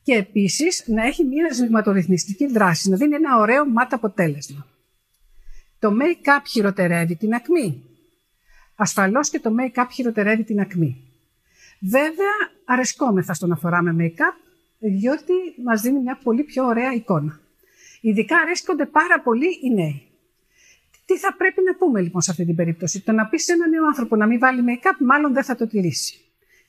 και 0.02 0.14
επίσης 0.14 0.84
να 0.86 1.06
έχει 1.06 1.24
μια 1.24 1.54
σμιγματορυθμιστική 1.54 2.46
δράση, 2.46 2.90
να 2.90 2.96
δίνει 2.96 3.14
ένα 3.14 3.38
ωραίο 3.38 3.66
μάτα 3.66 3.96
αποτέλεσμα. 3.96 4.66
Το 5.78 5.90
make-up 5.90 6.42
χειροτερεύει 6.46 7.16
την 7.16 7.34
ακμή. 7.34 7.82
Ασφαλώς 8.74 9.30
και 9.30 9.40
το 9.40 9.50
make-up 9.60 9.86
χειροτερεύει 9.92 10.44
την 10.44 10.60
ακμή. 10.60 11.10
Βέβαια, 11.80 12.34
αρεσκόμεθα 12.64 13.34
στο 13.34 13.46
να 13.46 13.56
φοράμε 13.56 13.96
make-up, 13.98 14.34
διότι 14.78 15.32
μας 15.64 15.80
δίνει 15.80 16.00
μια 16.00 16.18
πολύ 16.22 16.42
πιο 16.42 16.64
ωραία 16.64 16.92
εικόνα. 16.92 17.40
Ειδικά 18.00 18.36
αρέσκονται 18.36 18.86
πάρα 18.86 19.20
πολύ 19.20 19.46
οι 19.62 19.74
νέοι. 19.74 20.02
Τι 21.04 21.18
θα 21.18 21.34
πρέπει 21.36 21.62
να 21.66 21.74
πούμε 21.74 22.00
λοιπόν 22.00 22.20
σε 22.20 22.30
αυτή 22.30 22.44
την 22.44 22.56
περίπτωση; 22.56 23.00
Το 23.00 23.12
να 23.12 23.26
πεις 23.26 23.44
σε 23.44 23.52
έναν 23.52 23.70
νέο 23.70 23.86
άνθρωπο 23.86 24.16
να 24.16 24.26
μην 24.26 24.38
βάλει 24.38 24.62
make-up, 24.68 24.96
μάλλον 24.98 25.32
δεν 25.32 25.44
θα 25.44 25.54
το 25.54 25.66
τηρήσει. 25.66 26.20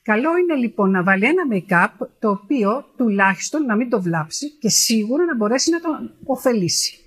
Καλό 0.02 0.36
είναι 0.36 0.54
λοιπόν 0.54 0.90
να 0.90 1.02
βάλει 1.02 1.24
ένα 1.24 1.42
make-up 1.52 2.06
το 2.18 2.30
οποίο 2.30 2.84
τουλάχιστον 2.96 3.64
να 3.64 3.76
μην 3.76 3.90
το 3.90 4.02
βλάψει 4.02 4.50
και 4.50 4.68
σίγουρα 4.68 5.24
να 5.24 5.36
μπορέσει 5.36 5.70
να 5.70 5.80
τον 5.80 6.14
ωφελήσει. 6.24 6.98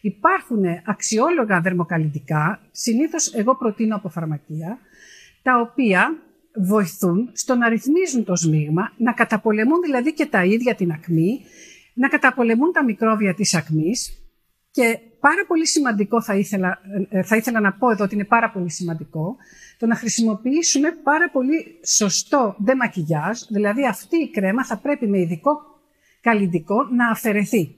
Υπάρχουν 0.00 0.64
αξιόλογα 0.84 1.60
δερμοκαλλιτικά, 1.60 2.60
συνήθως 2.70 3.34
εγώ 3.34 3.56
προτείνω 3.56 3.96
από 3.96 4.08
φαρμακεία, 4.08 4.78
τα 5.42 5.60
οποία 5.60 6.18
βοηθούν 6.54 7.30
στο 7.32 7.54
να 7.54 7.68
ρυθμίζουν 7.68 8.24
το 8.24 8.36
σμίγμα, 8.36 8.92
να 8.96 9.12
καταπολεμούν 9.12 9.80
δηλαδή 9.80 10.12
και 10.12 10.26
τα 10.26 10.44
ίδια 10.44 10.74
την 10.74 10.90
ακμή 10.90 11.40
να 11.98 12.08
καταπολεμούν 12.08 12.72
τα 12.72 12.84
μικρόβια 12.84 13.34
της 13.34 13.54
ακμής 13.54 14.22
και 14.70 14.98
πάρα 15.20 15.44
πολύ 15.46 15.66
σημαντικό, 15.66 16.22
θα 16.22 16.34
ήθελα, 16.34 16.78
ε, 17.08 17.22
θα 17.22 17.36
ήθελα 17.36 17.60
να 17.60 17.72
πω 17.72 17.90
εδώ 17.90 18.04
ότι 18.04 18.14
είναι 18.14 18.24
πάρα 18.24 18.50
πολύ 18.50 18.70
σημαντικό, 18.70 19.36
το 19.78 19.86
να 19.86 19.94
χρησιμοποιήσουμε 19.94 20.90
πάρα 21.02 21.30
πολύ 21.30 21.80
σωστό 21.84 22.56
ντεμακιγιάζ, 22.62 23.40
δηλαδή 23.48 23.86
αυτή 23.86 24.16
η 24.16 24.30
κρέμα 24.30 24.64
θα 24.64 24.76
πρέπει 24.76 25.06
με 25.06 25.18
ειδικό 25.18 25.60
καλλιντικό 26.20 26.84
να 26.84 27.10
αφαιρεθεί 27.10 27.76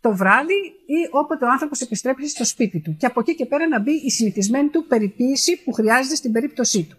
το 0.00 0.16
βράδυ 0.16 0.54
ή 0.86 1.08
όποτε 1.10 1.44
ο 1.44 1.50
άνθρωπος 1.50 1.80
επιστρέψει 1.80 2.28
στο 2.28 2.44
σπίτι 2.44 2.80
του 2.80 2.96
και 2.96 3.06
από 3.06 3.20
εκεί 3.20 3.34
και 3.34 3.46
πέρα 3.46 3.68
να 3.68 3.80
μπει 3.80 3.92
η 3.92 4.10
συνηθισμένη 4.10 4.68
του 4.68 4.86
περιποίηση 4.86 5.62
που 5.64 5.72
χρειάζεται 5.72 6.14
στην 6.14 6.32
περίπτωσή 6.32 6.84
του. 6.84 6.96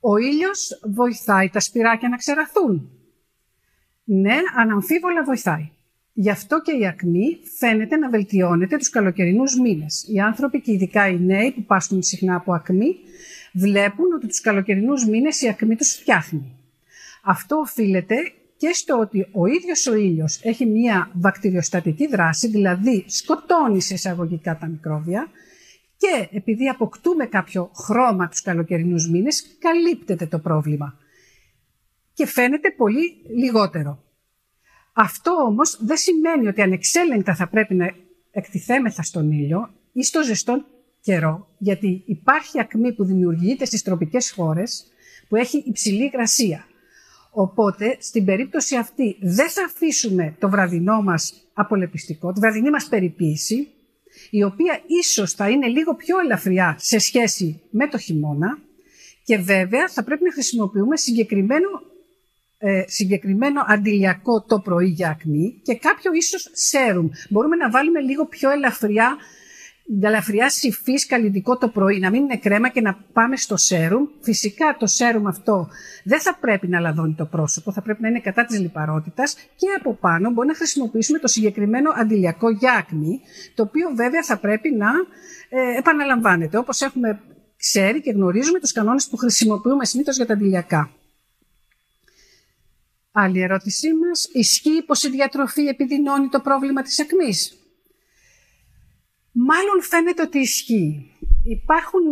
Ο 0.00 0.16
ήλιος 0.16 0.80
βοηθάει 0.82 1.48
τα 1.48 1.60
σπυράκια 1.60 2.08
να 2.08 2.16
ξεραθούν. 2.16 3.01
Ναι, 4.04 4.36
αναμφίβολα 4.56 5.24
βοηθάει. 5.24 5.70
Γι' 6.12 6.30
αυτό 6.30 6.62
και 6.62 6.72
η 6.72 6.86
ακμή 6.86 7.38
φαίνεται 7.58 7.96
να 7.96 8.10
βελτιώνεται 8.10 8.76
τους 8.76 8.90
καλοκαιρινούς 8.90 9.58
μήνες. 9.58 10.06
Οι 10.08 10.20
άνθρωποι 10.20 10.60
και 10.60 10.72
ειδικά 10.72 11.08
οι 11.08 11.20
νέοι 11.20 11.52
που 11.52 11.62
πάσχουν 11.62 12.02
συχνά 12.02 12.34
από 12.34 12.54
ακμή 12.54 12.96
βλέπουν 13.52 14.12
ότι 14.14 14.26
τους 14.26 14.40
καλοκαιρινούς 14.40 15.06
μήνες 15.06 15.42
η 15.42 15.48
ακμή 15.48 15.76
τους 15.76 15.92
φτιάχνει. 15.92 16.56
Αυτό 17.24 17.56
οφείλεται 17.56 18.16
και 18.56 18.70
στο 18.72 18.98
ότι 18.98 19.26
ο 19.32 19.46
ίδιος 19.46 19.86
ο 19.86 19.94
ήλιος 19.94 20.40
έχει 20.42 20.66
μια 20.66 21.10
βακτηριοστατική 21.12 22.06
δράση, 22.06 22.48
δηλαδή 22.48 23.04
σκοτώνει 23.06 23.80
σε 23.80 23.94
εισαγωγικά 23.94 24.58
τα 24.58 24.66
μικρόβια 24.66 25.28
και 25.96 26.28
επειδή 26.36 26.68
αποκτούμε 26.68 27.26
κάποιο 27.26 27.70
χρώμα 27.74 28.28
τους 28.28 28.42
καλοκαιρινούς 28.42 29.10
μήνες, 29.10 29.56
καλύπτεται 29.58 30.26
το 30.26 30.38
πρόβλημα 30.38 30.98
και 32.14 32.26
φαίνεται 32.26 32.70
πολύ 32.70 33.22
λιγότερο. 33.36 34.02
Αυτό 34.92 35.32
όμως 35.32 35.78
δεν 35.80 35.96
σημαίνει 35.96 36.46
ότι 36.46 36.62
ανεξέλεγκτα 36.62 37.34
θα 37.34 37.48
πρέπει 37.48 37.74
να 37.74 37.94
εκτιθέμεθα 38.30 39.02
στον 39.02 39.32
ήλιο 39.32 39.70
ή 39.92 40.04
στο 40.04 40.22
ζεστό 40.22 40.64
καιρό, 41.00 41.48
γιατί 41.58 42.02
υπάρχει 42.06 42.60
ακμή 42.60 42.92
που 42.92 43.04
δημιουργείται 43.04 43.64
στις 43.64 43.82
τροπικές 43.82 44.30
χώρες 44.30 44.86
που 45.28 45.36
έχει 45.36 45.62
υψηλή 45.66 46.04
υγρασία. 46.04 46.66
Οπότε, 47.30 47.96
στην 48.00 48.24
περίπτωση 48.24 48.76
αυτή, 48.76 49.16
δεν 49.20 49.48
θα 49.48 49.64
αφήσουμε 49.64 50.36
το 50.38 50.48
βραδινό 50.48 51.02
μας 51.02 51.34
απολεπιστικό, 51.52 52.32
τη 52.32 52.40
βραδινή 52.40 52.70
μας 52.70 52.88
περιποίηση, 52.88 53.68
η 54.30 54.42
οποία 54.42 54.80
ίσως 54.86 55.32
θα 55.32 55.48
είναι 55.48 55.66
λίγο 55.66 55.94
πιο 55.94 56.18
ελαφριά 56.18 56.76
σε 56.78 56.98
σχέση 56.98 57.60
με 57.70 57.88
το 57.88 57.98
χειμώνα 57.98 58.58
και 59.24 59.36
βέβαια 59.36 59.88
θα 59.88 60.04
πρέπει 60.04 60.24
να 60.24 60.32
χρησιμοποιούμε 60.32 60.96
συγκεκριμένο, 60.96 61.68
ε, 62.64 62.82
συγκεκριμένο 62.86 63.64
αντιλιακό 63.66 64.42
το 64.42 64.58
πρωί 64.58 64.88
για 64.88 65.08
ακμή 65.08 65.60
και 65.62 65.74
κάποιο 65.74 66.12
ίσως 66.12 66.50
σέρουμ. 66.52 67.08
Μπορούμε 67.30 67.56
να 67.56 67.70
βάλουμε 67.70 68.00
λίγο 68.00 68.26
πιο 68.26 68.50
ελαφριά 68.50 69.16
ελαφριά 70.02 70.50
υφή 70.62 71.06
καλλιτικό 71.06 71.58
το 71.58 71.68
πρωί, 71.68 71.98
να 71.98 72.10
μην 72.10 72.22
είναι 72.22 72.36
κρέμα 72.36 72.68
και 72.68 72.80
να 72.80 72.98
πάμε 73.12 73.36
στο 73.36 73.56
σέρουμ. 73.56 74.04
Φυσικά 74.20 74.76
το 74.78 74.86
σέρουμ 74.86 75.26
αυτό 75.26 75.68
δεν 76.04 76.20
θα 76.20 76.36
πρέπει 76.40 76.68
να 76.68 76.80
λαδώνει 76.80 77.14
το 77.14 77.24
πρόσωπο, 77.26 77.72
θα 77.72 77.82
πρέπει 77.82 78.02
να 78.02 78.08
είναι 78.08 78.20
κατά 78.20 78.44
της 78.44 78.58
λιπαρότητας 78.58 79.34
και 79.34 79.66
από 79.78 79.94
πάνω 79.94 80.30
μπορεί 80.30 80.48
να 80.48 80.54
χρησιμοποιήσουμε 80.54 81.18
το 81.18 81.26
συγκεκριμένο 81.26 81.90
αντιλιακό 81.96 82.50
για 82.50 82.72
ακμή, 82.72 83.20
το 83.54 83.62
οποίο 83.62 83.90
βέβαια 83.94 84.22
θα 84.22 84.38
πρέπει 84.38 84.70
να 84.74 84.90
ε, 85.48 85.78
επαναλαμβάνεται, 85.78 86.56
όπως 86.58 86.80
έχουμε 86.80 87.20
ξέρει 87.56 88.00
και 88.00 88.10
γνωρίζουμε 88.10 88.60
τους 88.60 88.72
κανόνες 88.72 89.08
που 89.08 89.16
χρησιμοποιούμε 89.16 89.84
συνήθως 89.84 90.16
για 90.16 90.26
τα 90.26 90.32
αντιλιακά. 90.32 90.90
Άλλη 93.12 93.40
ερώτησή 93.40 93.88
μας. 93.94 94.28
Ισχύει 94.32 94.82
πως 94.86 95.02
η 95.02 95.10
διατροφή 95.10 95.62
επιδεινώνει 95.66 96.28
το 96.28 96.40
πρόβλημα 96.40 96.82
της 96.82 97.00
ακμής; 97.00 97.56
Μάλλον 99.32 99.82
φαίνεται 99.82 100.22
ότι 100.22 100.38
ισχύει. 100.38 101.10
Υπάρχουν 101.44 102.02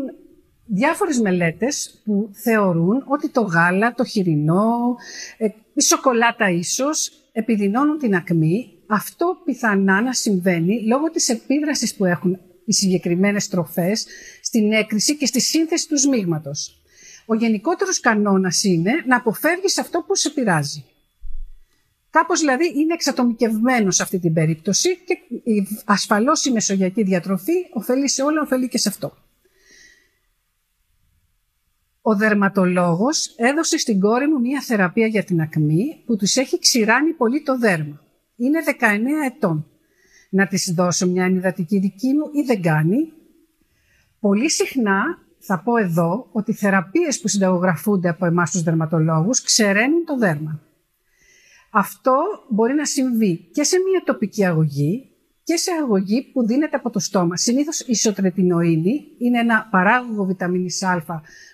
διάφορες 0.67 1.21
μελέτες 1.21 2.03
που 2.05 2.31
θεωρούν 2.33 3.05
ότι 3.07 3.29
το 3.29 3.41
γάλα, 3.41 3.95
το 3.95 4.05
χοιρινό, 4.05 4.97
ε, 5.39 5.49
η 5.75 5.83
σοκολάτα 5.83 6.51
ίσως 6.51 7.13
επιδεινώνουν 7.33 7.99
την 7.99 8.15
ακμή. 8.15 8.73
Αυτό 8.87 9.37
πιθανά 9.45 10.03
να 10.03 10.13
συμβαίνει 10.13 10.83
λόγω 10.87 11.11
της 11.11 11.29
επίδρασης 11.29 11.95
που 11.95 12.05
έχουν 12.05 12.39
οι 12.65 12.73
συγκεκριμένες 12.73 13.49
τροφές 13.49 14.07
στην 14.43 14.73
έκρηση 14.73 15.17
και 15.17 15.27
στη 15.27 15.41
σύνθεση 15.41 15.89
του 15.89 15.99
σμίγματος. 15.99 16.83
Ο 17.27 17.35
γενικότερος 17.35 18.01
κανόνας 18.01 18.65
είναι 18.65 18.93
να 19.07 19.17
αποφεύγεις 19.17 19.79
αυτό 19.79 20.05
που 20.07 20.15
σε 20.15 20.31
πειράζει. 20.31 20.85
Κάπως 22.11 22.41
δηλαδή 22.41 22.73
είναι 22.79 22.95
εξατομικευμένος 22.95 23.95
σε 23.97 24.03
αυτή 24.03 24.19
την 24.19 24.33
περίπτωση 24.33 24.99
και 25.05 25.19
ασφαλώς 25.85 26.45
η 26.45 26.51
μεσογειακή 26.53 27.03
διατροφή 27.03 27.53
ωφελεί 27.73 28.09
σε 28.09 28.23
όλα, 28.23 28.41
ωφελεί 28.43 28.69
και 28.69 28.79
σε 28.79 28.89
αυτό. 28.89 29.17
Ο 32.03 32.17
δερματολόγος 32.17 33.35
έδωσε 33.37 33.79
στην 33.79 34.01
κόρη 34.01 34.29
μου 34.29 34.41
μία 34.41 34.61
θεραπεία 34.61 35.07
για 35.07 35.25
την 35.25 35.41
ακμή 35.41 36.03
που 36.07 36.17
τους 36.17 36.37
έχει 36.37 36.59
ξηράνει 36.59 37.13
πολύ 37.13 37.43
το 37.43 37.59
δέρμα. 37.59 38.03
Είναι 38.37 38.59
19 38.67 38.75
ετών. 39.25 39.67
Να 40.31 40.47
της 40.47 40.73
δώσω 40.75 41.07
μια 41.07 41.25
ενυδατική 41.25 41.79
δική 41.79 42.13
μου 42.13 42.31
ή 42.33 42.43
δεν 42.43 42.63
κάνει. 42.63 43.13
Πολύ 44.21 44.51
συχνά 44.51 45.19
θα 45.39 45.63
πω 45.63 45.77
εδώ 45.77 46.29
ότι 46.33 46.51
οι 46.51 46.55
θεραπείες 46.55 47.21
που 47.21 47.29
συνταγογραφούνται 47.29 48.09
από 48.09 48.27
εμάς 48.27 48.51
τους 48.51 48.63
δερματολόγους 48.63 49.43
ξεραίνουν 49.43 50.05
το 50.05 50.17
δέρμα. 50.17 50.61
Αυτό 51.71 52.15
μπορεί 52.49 52.75
να 52.75 52.85
συμβεί 52.85 53.49
και 53.53 53.63
σε 53.63 53.77
μια 53.91 54.03
τοπική 54.05 54.45
αγωγή 54.45 55.11
και 55.43 55.57
σε 55.57 55.71
αγωγή 55.83 56.23
που 56.33 56.47
δίνεται 56.47 56.77
από 56.77 56.91
το 56.91 56.99
στόμα. 56.99 57.37
Συνήθως 57.37 57.81
η 57.81 57.85
ισοτρετινοίνη 57.87 59.07
είναι 59.19 59.39
ένα 59.39 59.69
παράγωγο 59.71 60.25
βιταμίνης 60.25 60.83
Α 60.83 61.03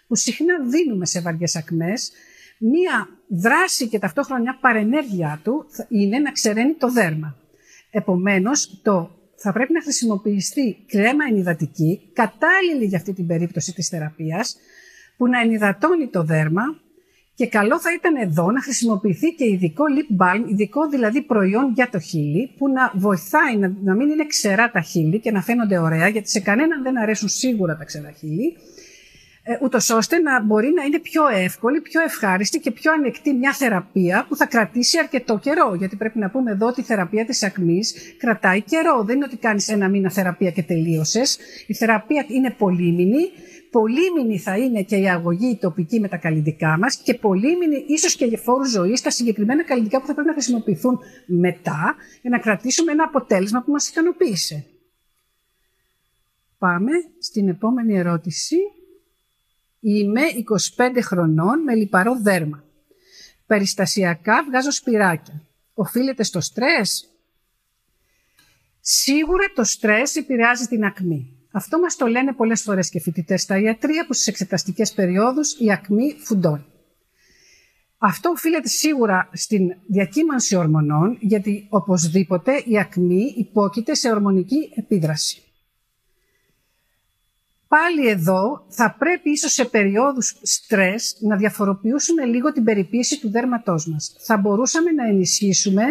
που 0.07 0.15
συχνά 0.15 0.55
δίνουμε 0.69 1.07
σε 1.07 1.21
βαριές 1.21 1.57
ακμές. 1.57 2.13
Μία 2.59 3.09
δράση 3.29 3.89
και 3.89 3.99
ταυτόχρονα 3.99 4.41
μια 4.41 4.59
παρενέργειά 4.61 5.41
του 5.45 5.67
είναι 5.89 6.19
να 6.19 6.33
ξεραίνει 6.33 6.75
το 6.75 6.93
δέρμα. 6.93 7.37
Επομένως, 7.91 8.81
το 8.83 9.11
θα 9.37 9.53
πρέπει 9.53 9.73
να 9.73 9.83
χρησιμοποιηθεί 9.83 10.77
κρέμα 10.87 11.25
ενυδατική, 11.31 12.11
κατάλληλη 12.13 12.85
για 12.85 12.99
αυτή 12.99 13.13
την 13.13 13.27
περίπτωση 13.27 13.73
της 13.73 13.89
θεραπείας, 13.89 14.57
που 15.17 15.27
να 15.27 15.41
ενυδατώνει 15.41 16.09
το 16.09 16.23
δέρμα, 16.23 16.63
και 17.37 17.47
καλό 17.47 17.81
θα 17.81 17.93
ήταν 17.93 18.17
εδώ 18.17 18.51
να 18.51 18.63
χρησιμοποιηθεί 18.63 19.29
και 19.31 19.45
ειδικό 19.45 19.85
lip 19.97 20.23
balm, 20.23 20.51
ειδικό 20.51 20.89
δηλαδή 20.89 21.23
προϊόν 21.23 21.73
για 21.75 21.89
το 21.91 21.99
χείλη, 21.99 22.51
που 22.59 22.69
να 22.69 22.93
βοηθάει 22.95 23.57
να, 23.57 23.73
να 23.83 23.95
μην 23.95 24.11
είναι 24.11 24.27
ξερά 24.27 24.71
τα 24.71 24.81
χείλη 24.81 25.21
και 25.21 25.31
να 25.31 25.43
φαίνονται 25.43 25.79
ωραία, 25.79 26.09
γιατί 26.09 26.29
σε 26.31 26.41
κανέναν 26.41 26.83
δεν 26.83 26.99
αρέσουν 26.99 27.29
σίγουρα 27.29 27.77
τα 27.77 27.85
ξερά 27.85 28.11
χείλη, 28.11 28.57
ε, 29.49 29.59
ούτως 29.63 29.91
ώστε 29.91 30.19
να 30.19 30.43
μπορεί 30.43 30.73
να 30.77 30.83
είναι 30.83 30.99
πιο 30.99 31.23
εύκολη, 31.29 31.81
πιο 31.81 32.01
ευχάριστη 32.01 32.59
και 32.59 32.71
πιο 32.71 32.93
ανεκτή 32.93 33.33
μια 33.33 33.53
θεραπεία 33.53 34.27
που 34.29 34.37
θα 34.37 34.47
κρατήσει 34.47 34.99
αρκετό 34.99 35.39
καιρό. 35.39 35.75
Γιατί 35.75 35.97
πρέπει 35.97 36.19
να 36.19 36.31
πούμε 36.31 36.51
εδώ 36.51 36.67
ότι 36.67 36.81
η 36.81 36.85
θεραπεία 36.85 37.25
της 37.25 37.43
ακμής 37.43 37.95
κρατάει 38.19 38.61
καιρό. 38.61 39.03
Δεν 39.05 39.17
είναι 39.17 39.25
ότι 39.25 39.37
κάνεις 39.37 39.69
ένα 39.69 39.89
μήνα 39.89 40.11
θεραπεία 40.11 40.51
και 40.51 40.63
τελείωσες. 40.63 41.39
Η 41.67 41.75
θεραπεία 41.75 42.25
είναι 42.29 42.55
πολύμηνη 42.59 43.31
πολύμηνη 43.71 44.39
θα 44.39 44.59
είναι 44.59 44.83
και 44.83 44.97
η 44.97 45.09
αγωγή 45.09 45.57
τοπική 45.57 46.01
με 46.01 46.09
τα 46.09 46.17
καλλιτικά 46.17 46.79
μας 46.79 46.97
και 46.97 47.15
πολύμηνη 47.15 47.85
ίσως 47.89 48.17
και 48.17 48.25
για 48.25 48.39
φόρους 48.39 48.71
ζωής 48.71 49.01
τα 49.01 49.11
συγκεκριμένα 49.11 49.65
καλλιτικά 49.65 50.01
που 50.01 50.07
θα 50.07 50.13
πρέπει 50.13 50.29
να 50.29 50.35
χρησιμοποιηθούν 50.35 50.99
μετά 51.27 51.95
για 52.21 52.31
να 52.31 52.39
κρατήσουμε 52.39 52.93
ένα 52.93 53.05
αποτέλεσμα 53.05 53.63
που 53.63 53.71
μας 53.71 53.89
ικανοποίησε. 53.89 54.67
Πάμε 56.59 56.91
στην 57.19 57.49
επόμενη 57.49 57.99
ερώτηση. 57.99 58.57
Είμαι 59.81 60.23
25 60.77 60.99
χρονών 61.03 61.63
με 61.63 61.75
λιπαρό 61.75 62.21
δέρμα. 62.21 62.65
Περιστασιακά 63.47 64.45
βγάζω 64.49 64.71
σπυράκια. 64.71 65.43
Οφείλεται 65.75 66.23
στο 66.23 66.41
στρες; 66.41 67.11
Σίγουρα 68.81 69.45
το 69.55 69.65
στρες 69.65 70.17
επηρεάζει 70.17 70.67
την 70.67 70.85
ακμή. 70.85 71.36
Αυτό 71.57 71.79
μας 71.79 71.97
το 71.97 72.07
λένε 72.07 72.33
πολλές 72.33 72.63
φορές 72.63 72.91
και 72.91 73.01
φοιτητές 73.01 73.43
στα 73.43 73.59
ιατρία 73.59 74.07
που 74.07 74.13
στις 74.13 74.27
εξεταστικές 74.27 74.93
περιόδους 74.93 75.57
η 75.59 75.73
ακμή 75.73 76.17
φουντώνει. 76.19 76.65
Αυτό 77.99 78.29
οφείλεται 78.31 78.69
σίγουρα 78.69 79.29
στην 79.33 79.75
διακύμανση 79.87 80.57
ορμονών, 80.57 81.17
γιατί 81.21 81.67
οπωσδήποτε 81.69 82.63
η 82.65 82.79
ακμή 82.79 83.35
υπόκειται 83.37 83.95
σε 83.95 84.11
ορμονική 84.11 84.73
επίδραση. 84.75 85.43
Πάλι 87.69 88.09
εδώ 88.09 88.67
θα 88.69 88.97
πρέπει 88.99 89.31
ίσως 89.31 89.53
σε 89.53 89.65
περιόδους 89.65 90.39
στρες 90.43 91.17
να 91.21 91.37
διαφοροποιήσουμε 91.37 92.25
λίγο 92.25 92.53
την 92.53 92.65
περιποίηση 92.65 93.21
του 93.21 93.31
δέρματός 93.31 93.87
μας. 93.87 94.17
Θα 94.19 94.37
μπορούσαμε 94.37 94.91
να 94.91 95.07
ενισχύσουμε 95.07 95.85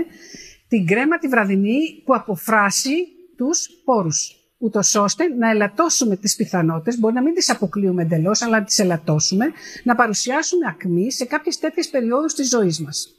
την 0.68 0.86
κρέμα 0.86 1.18
τη 1.18 1.28
βραδινή 1.28 2.02
που 2.06 2.16
αποφράσει 2.16 2.96
τους 3.38 3.70
πόρους 3.84 4.35
ούτως 4.58 4.96
ώστε 4.96 5.28
να 5.28 5.50
ελαττώσουμε 5.50 6.18
τις 6.18 6.36
πιθανότητες, 6.36 7.00
μπορεί 7.00 7.14
να 7.14 7.22
μην 7.22 7.34
τις 7.34 7.50
αποκλείουμε 7.50 8.02
εντελώς, 8.02 8.42
αλλά 8.42 8.60
να 8.60 8.66
τις 8.66 8.80
ελαττώσουμε, 8.80 9.46
να 9.84 9.96
παρουσιάσουμε 9.96 10.68
ακμή 10.68 11.12
σε 11.12 11.26
κάποιες 11.26 11.60
τέτοιες 11.60 11.90
περιόδους 11.90 12.34
της 12.34 12.48
ζωής 12.48 12.80
μας. 12.80 13.16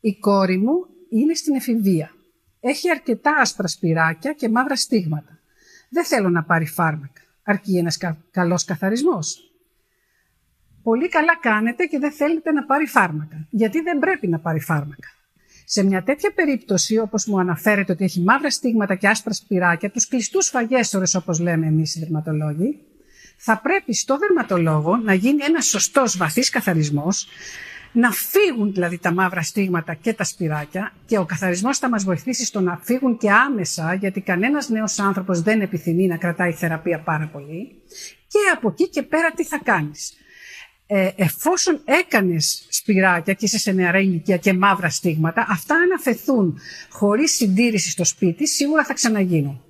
Η 0.00 0.18
κόρη 0.18 0.58
μου 0.58 0.86
είναι 1.08 1.34
στην 1.34 1.54
εφηβεία. 1.54 2.12
Έχει 2.60 2.90
αρκετά 2.90 3.36
άσπρα 3.36 3.68
σπυράκια 3.68 4.32
και 4.32 4.48
μαύρα 4.48 4.76
στίγματα. 4.76 5.38
Δεν 5.90 6.04
θέλω 6.04 6.28
να 6.28 6.42
πάρει 6.42 6.66
φάρμακα. 6.66 7.20
Αρκεί 7.42 7.76
ένας 7.76 7.96
κα... 7.96 8.24
καλός 8.30 8.64
καθαρισμός. 8.64 9.52
Πολύ 10.82 11.08
καλά 11.08 11.36
κάνετε 11.40 11.84
και 11.84 11.98
δεν 11.98 12.12
θέλετε 12.12 12.52
να 12.52 12.64
πάρει 12.64 12.86
φάρμακα. 12.86 13.46
Γιατί 13.50 13.80
δεν 13.80 13.98
πρέπει 13.98 14.28
να 14.28 14.38
πάρει 14.38 14.60
φάρμακα. 14.60 15.08
Σε 15.70 15.82
μια 15.82 16.02
τέτοια 16.02 16.32
περίπτωση, 16.32 16.98
όπως 16.98 17.26
μου 17.26 17.38
αναφέρεται 17.38 17.92
ότι 17.92 18.04
έχει 18.04 18.20
μαύρα 18.20 18.50
στίγματα 18.50 18.94
και 18.94 19.08
άσπρα 19.08 19.32
σπυράκια, 19.32 19.90
τους 19.90 20.08
κλειστούς 20.08 20.48
φαγέστορες 20.48 21.14
όπως 21.14 21.40
λέμε 21.40 21.66
εμείς 21.66 21.94
οι 21.94 21.98
δερματολόγοι, 21.98 22.78
θα 23.36 23.60
πρέπει 23.60 23.94
στο 23.94 24.18
δερματολόγο 24.18 24.96
να 24.96 25.14
γίνει 25.14 25.44
ένας 25.44 25.66
σωστός 25.66 26.16
βαθύς 26.16 26.50
καθαρισμός, 26.50 27.28
να 27.92 28.10
φύγουν 28.10 28.72
δηλαδή 28.72 28.98
τα 28.98 29.12
μαύρα 29.12 29.42
στίγματα 29.42 29.94
και 29.94 30.12
τα 30.12 30.24
σπυράκια 30.24 30.92
και 31.06 31.18
ο 31.18 31.24
καθαρισμός 31.24 31.78
θα 31.78 31.88
μας 31.88 32.04
βοηθήσει 32.04 32.44
στο 32.44 32.60
να 32.60 32.80
φύγουν 32.82 33.16
και 33.18 33.30
άμεσα 33.30 33.94
γιατί 33.94 34.20
κανένας 34.20 34.68
νέος 34.68 34.98
άνθρωπος 34.98 35.42
δεν 35.42 35.60
επιθυμεί 35.60 36.06
να 36.06 36.16
κρατάει 36.16 36.52
θεραπεία 36.52 37.00
πάρα 37.00 37.30
πολύ 37.32 37.82
και 38.28 38.38
από 38.54 38.68
εκεί 38.68 38.88
και 38.88 39.02
πέρα 39.02 39.30
τι 39.30 39.44
θα 39.44 39.60
κάνεις; 39.64 40.12
Ε, 40.90 41.10
εφόσον 41.16 41.80
έκανες 41.84 42.66
σπυράκια 42.68 43.34
και 43.34 43.44
είσαι 43.44 43.58
σε 43.58 43.72
νεαρά 43.72 43.98
ηλικία 43.98 44.36
και 44.36 44.52
μαύρα 44.52 44.88
στίγματα, 44.90 45.46
αυτά 45.48 45.74
αν 45.74 45.92
αφαιθούν 45.96 46.58
χωρίς 46.90 47.34
συντήρηση 47.34 47.90
στο 47.90 48.04
σπίτι 48.04 48.46
σίγουρα 48.48 48.84
θα 48.84 48.94
ξαναγίνουν. 48.94 49.62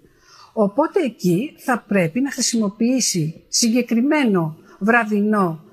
Οπότε 0.53 1.01
εκεί 1.01 1.55
θα 1.59 1.85
πρέπει 1.89 2.21
να 2.21 2.31
χρησιμοποιήσει 2.31 3.45
συγκεκριμένο 3.49 4.57
βραδινό 4.79 5.65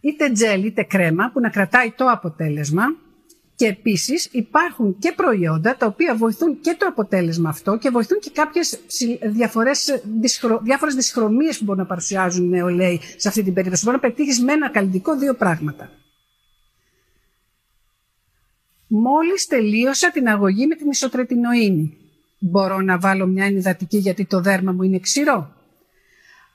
είτε 0.00 0.30
τζέλ 0.30 0.64
είτε 0.64 0.82
κρέμα 0.82 1.30
που 1.32 1.40
να 1.40 1.48
κρατάει 1.50 1.90
το 1.90 2.10
αποτέλεσμα 2.10 2.84
και 3.56 3.66
επίσης 3.66 4.28
υπάρχουν 4.32 4.98
και 4.98 5.12
προϊόντα 5.12 5.76
τα 5.76 5.86
οποία 5.86 6.16
βοηθούν 6.16 6.60
και 6.60 6.76
το 6.78 6.86
αποτέλεσμα 6.86 7.48
αυτό 7.48 7.76
και 7.76 7.90
βοηθούν 7.90 8.18
και 8.18 8.30
κάποιες 8.32 8.80
διαφορές, 9.22 10.02
διάφορες 10.62 10.94
δυσχρωμίες 10.94 11.58
που 11.58 11.64
μπορούν 11.64 11.80
να 11.80 11.86
παρουσιάζουν 11.86 12.44
οι 12.44 12.48
νεολαίοι 12.48 13.00
σε 13.16 13.28
αυτή 13.28 13.42
την 13.42 13.54
περίπτωση. 13.54 13.84
Μπορεί 13.84 13.96
να 13.96 14.08
πετύχεις 14.08 14.40
με 14.40 14.52
ένα 14.52 14.70
καλλιτικό 14.70 15.16
δύο 15.16 15.34
πράγματα. 15.34 15.90
Μόλις 18.86 19.46
τελείωσα 19.46 20.10
την 20.10 20.28
αγωγή 20.28 20.66
με 20.66 20.74
την 20.74 20.90
ισοτρετινοίνη. 20.90 21.96
Μπορώ 22.38 22.80
να 22.80 22.98
βάλω 22.98 23.26
μια 23.26 23.44
ενυδατική 23.44 23.98
γιατί 23.98 24.24
το 24.24 24.40
δέρμα 24.40 24.72
μου 24.72 24.82
είναι 24.82 24.98
ξηρό. 24.98 25.54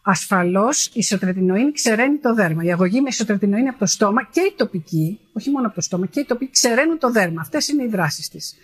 Ασφαλώς 0.09 0.85
η 0.85 0.91
ισοτρετινοίνη 0.93 1.71
ξεραίνει 1.71 2.17
το 2.17 2.33
δέρμα. 2.33 2.63
Η 2.63 2.71
αγωγή 2.71 3.01
με 3.01 3.09
ισοτρετινοίνη 3.09 3.67
από 3.67 3.79
το 3.79 3.85
στόμα 3.85 4.23
και 4.31 4.39
η 4.41 4.53
τοπική, 4.57 5.19
όχι 5.33 5.49
μόνο 5.49 5.65
από 5.65 5.75
το 5.75 5.81
στόμα, 5.81 6.05
και 6.05 6.19
η 6.19 6.25
τοπική 6.25 6.51
ξεραίνουν 6.51 6.97
το 6.97 7.11
δέρμα. 7.11 7.41
Αυτές 7.41 7.67
είναι 7.67 7.83
οι 7.83 7.87
δράσεις 7.87 8.29
της. 8.29 8.55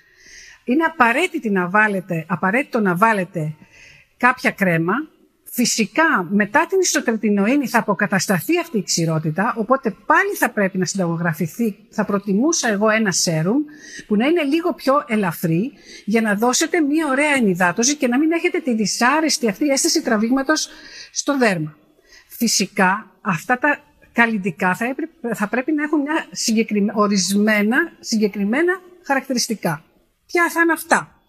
Είναι 0.63 0.83
απαραίτητο 0.83 1.49
να 1.49 1.69
βάλετε, 1.69 2.25
απαραίτητο 2.27 2.79
να 2.79 2.95
βάλετε 2.95 3.55
κάποια 4.17 4.51
κρέμα 4.51 4.93
Φυσικά 5.57 6.27
μετά 6.29 6.65
την 6.69 6.79
ισοτρετινοίνη 6.79 7.67
θα 7.67 7.79
αποκατασταθεί 7.79 8.59
αυτή 8.59 8.77
η 8.77 8.83
ξηρότητα, 8.83 9.53
οπότε 9.57 9.95
πάλι 10.05 10.35
θα 10.35 10.49
πρέπει 10.49 10.77
να 10.77 10.85
συνταγογραφηθεί. 10.85 11.75
Θα 11.89 12.05
προτιμούσα 12.05 12.69
εγώ 12.69 12.89
ένα 12.89 13.11
σέρουμ 13.11 13.61
που 14.07 14.15
να 14.15 14.25
είναι 14.27 14.43
λίγο 14.43 14.73
πιο 14.73 15.03
ελαφρύ 15.07 15.71
για 16.05 16.21
να 16.21 16.35
δώσετε 16.35 16.81
μια 16.81 17.07
ωραία 17.07 17.33
ενυδάτωση 17.33 17.95
και 17.95 18.07
να 18.07 18.17
μην 18.17 18.31
έχετε 18.31 18.59
τη 18.59 18.73
δυσάρεστη 18.73 19.47
αυτή 19.47 19.67
αίσθηση 19.67 20.01
τραβήγματος 20.01 20.69
στο 21.11 21.37
δέρμα. 21.37 21.77
Φυσικά 22.27 23.11
αυτά 23.21 23.59
τα 23.59 23.79
καλλιτικά 24.13 24.75
θα, 24.75 24.95
θα 25.33 25.47
πρέπει 25.47 25.71
να 25.71 25.83
έχουν 25.83 25.99
μια 26.01 26.93
ορισμένα 26.93 27.77
συγκεκριμένα 27.99 28.81
χαρακτηριστικά. 29.05 29.83
Ποια 30.25 30.49
θα 30.49 30.61
είναι 30.61 30.73
αυτά; 30.73 31.19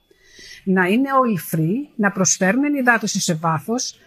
Να 0.65 0.87
είναι 0.87 1.09
oil 1.25 1.55
free, 1.55 1.89
να 1.97 2.11
προσφέρουν 2.11 2.65
ενυδάτωση 2.65 3.21
σε 3.21 3.35
βάθος, 3.35 4.01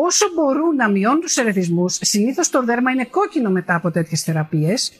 όσο 0.00 0.26
μπορούν 0.34 0.74
να 0.74 0.88
μειώνουν 0.88 1.20
τους 1.20 1.36
ερεθισμούς, 1.36 1.98
συνήθως 2.00 2.50
το 2.50 2.64
δέρμα 2.64 2.90
είναι 2.90 3.04
κόκκινο 3.04 3.50
μετά 3.50 3.74
από 3.74 3.90
τέτοιες 3.90 4.22
θεραπείες 4.22 4.92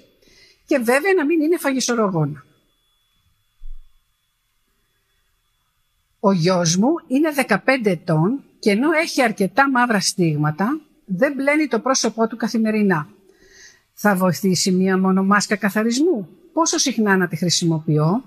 και 0.66 0.78
βέβαια 0.78 1.14
να 1.16 1.24
μην 1.24 1.40
είναι 1.40 1.58
φαγισορρογόνα. 1.58 2.44
Ο 6.20 6.32
γιος 6.32 6.76
μου 6.76 6.88
είναι 7.06 7.32
15 7.46 7.56
ετών 7.82 8.42
και 8.58 8.70
ενώ 8.70 8.90
έχει 8.92 9.22
αρκετά 9.22 9.70
μαύρα 9.70 10.00
στίγματα, 10.00 10.80
δεν 11.04 11.32
μπλένει 11.32 11.68
το 11.68 11.80
πρόσωπό 11.80 12.26
του 12.26 12.37
καθημερινά. 12.37 13.08
Θα 13.94 14.14
βοηθήσει 14.14 14.70
μία 14.70 14.98
μόνο 14.98 15.24
μάσκα 15.24 15.56
καθαρισμού; 15.56 16.28
Πόσο 16.52 16.78
συχνά 16.78 17.16
να 17.16 17.28
τη 17.28 17.37
χρησιμοποιώ; 17.37 18.24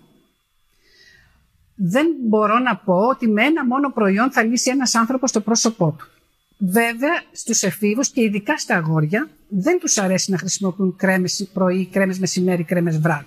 Δεν 1.75 2.07
μπορώ 2.27 2.60
να 2.60 2.77
πω 2.77 2.95
ότι 2.95 3.27
με 3.27 3.43
ένα 3.43 3.65
μόνο 3.65 3.91
προϊόν 3.91 4.31
θα 4.31 4.43
λύσει 4.43 4.69
ένας 4.69 4.95
άνθρωπος 4.95 5.31
το 5.31 5.41
πρόσωπό 5.41 5.95
του. 5.97 6.20
Βέβαια, 6.63 7.24
στους 7.32 7.63
εφήβους 7.63 8.10
και 8.10 8.21
ειδικά 8.21 8.58
στα 8.58 8.76
αγόρια 8.76 9.30
δεν 9.47 9.80
τους 9.80 9.97
αρέσει 9.97 10.32
να 10.32 10.38
χρησιμοποιούν 10.38 10.95
κρέμες 10.95 11.50
πρωί, 11.54 11.86
κρέμες 11.86 12.19
μεσημέρι, 12.19 12.63
κρέμες 12.63 13.00
βράδυ. 13.00 13.26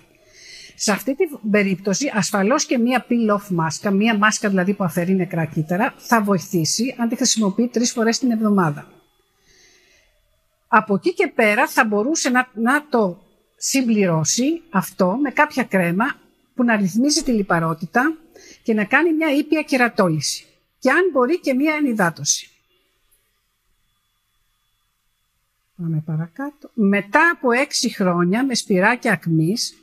Σε 0.75 0.93
αυτή 0.93 1.15
την 1.15 1.51
περίπτωση, 1.51 2.11
ασφαλώς 2.15 2.65
και 2.65 2.79
μία 2.79 3.07
peel-off 3.09 3.49
μάσκα, 3.49 3.91
μία 3.91 4.19
μάσκα 4.19 4.49
δηλαδή 4.49 4.75
που 4.75 4.85
αφαιρεί 4.85 5.15
νεκρά 5.15 5.45
κύτταρα, 5.45 5.95
θα 5.97 6.23
βοηθήσει 6.23 6.95
αν 6.99 7.09
τη 7.09 7.17
χρησιμοποιεί 7.17 7.69
τρεις 7.69 7.93
φορές 7.93 8.19
την 8.19 8.31
εβδομάδα. 8.31 8.87
Από 10.69 10.95
εκεί 10.95 11.15
και 11.15 11.33
πέρα 11.35 11.67
θα 11.67 11.85
μπορούσε 11.85 12.31
να, 12.31 12.49
να 12.55 12.89
το 12.89 13.19
συμπληρώσει 13.57 14.63
αυτό 14.71 15.19
με 15.23 15.31
κάποια 15.31 15.63
κρέμα 15.63 16.05
που 16.55 16.65
να 16.65 16.77
ρυθμίζει 16.77 17.23
τη 17.23 17.33
λιπαρότητα 17.33 18.17
και 18.63 18.75
να 18.75 18.85
κάνει 18.85 19.13
μια 19.13 19.31
ήπια 19.31 19.63
κερατόληση. 19.63 20.45
Και 20.79 20.91
αν 20.91 21.11
μπορεί 21.13 21.41
και 21.41 21.55
μια 21.55 21.75
ενυδάτωση. 21.75 22.49
Πάμε 25.77 26.03
παρακάτω. 26.07 26.71
Μετά 26.75 27.31
από 27.33 27.51
έξι 27.53 27.95
χρόνια 27.95 28.45
με 28.45 28.55
σπυράκια 28.55 29.13
ακμής, 29.13 29.75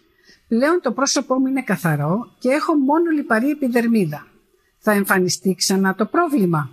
πλέον 0.48 0.80
το 0.82 0.92
πρόσωπό 0.92 1.40
μου 1.40 1.48
είναι 1.48 1.64
καθαρό 1.64 2.36
και 2.40 2.50
έχω 2.50 2.76
μόνο 2.76 3.10
λιπαρή 3.10 3.50
επιδερμίδα. 3.50 4.28
Θα 4.78 4.92
εμφανιστεί 4.92 5.56
ξανά 5.56 5.96
το 5.96 6.06
πρόβλημα. 6.06 6.72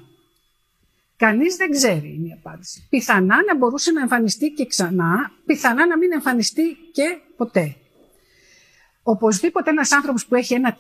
Κανείς 1.17 1.57
δεν 1.57 1.71
ξέρει 1.71 2.15
είναι 2.15 2.29
η 2.29 2.33
απάντηση. 2.33 2.87
Πιθανά 2.91 3.37
να 3.45 3.57
μπορούσε 3.57 3.91
να 3.91 4.01
εμφανιστεί 4.01 4.51
και 4.51 4.67
ξανά, 4.67 5.33
πιθανά 5.47 5.87
να 5.87 5.99
μην 5.99 6.13
εμφανιστεί 6.13 6.77
και 6.93 7.19
ποτέ. 7.37 7.77
Οπωσδήποτε 9.03 9.71
ένας 9.71 9.93
άνθρωπος 9.93 10.27
που 10.27 10.35
έχει 10.35 10.55
ένα 10.55 10.79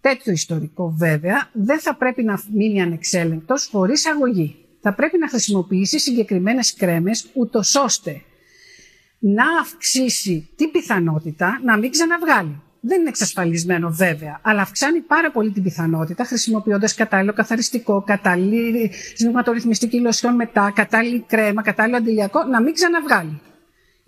τέτοιο 0.00 0.32
ιστορικό 0.32 0.94
βέβαια 0.96 1.50
δεν 1.52 1.80
θα 1.80 1.94
πρέπει 1.94 2.22
να 2.22 2.42
μείνει 2.52 2.82
ανεξέλεγκτος 2.82 3.66
χωρίς 3.66 4.06
αγωγή 4.06 4.67
θα 4.80 4.94
πρέπει 4.94 5.18
να 5.18 5.28
χρησιμοποιήσει 5.28 5.98
συγκεκριμένες 5.98 6.74
κρέμες 6.74 7.26
ούτως 7.32 7.74
ώστε 7.74 8.22
να 9.18 9.44
αυξήσει 9.60 10.50
την 10.56 10.70
πιθανότητα 10.70 11.60
να 11.64 11.78
μην 11.78 11.90
ξαναβγάλει. 11.90 12.62
Δεν 12.80 13.00
είναι 13.00 13.08
εξασφαλισμένο 13.08 13.90
βέβαια, 13.90 14.40
αλλά 14.42 14.62
αυξάνει 14.62 15.00
πάρα 15.00 15.30
πολύ 15.30 15.50
την 15.50 15.62
πιθανότητα 15.62 16.24
χρησιμοποιώντας 16.24 16.94
κατάλληλο 16.94 17.32
καθαριστικό, 17.32 18.02
κατάλληλη 18.02 18.90
σμιγματορυθμιστική 19.16 20.00
λοσιόν 20.00 20.34
μετά, 20.34 20.72
κατάλληλη 20.74 21.24
κρέμα, 21.28 21.62
κατάλληλο 21.62 21.96
αντιλιακό, 21.96 22.44
να 22.44 22.62
μην 22.62 22.74
ξαναβγάλει. 22.74 23.40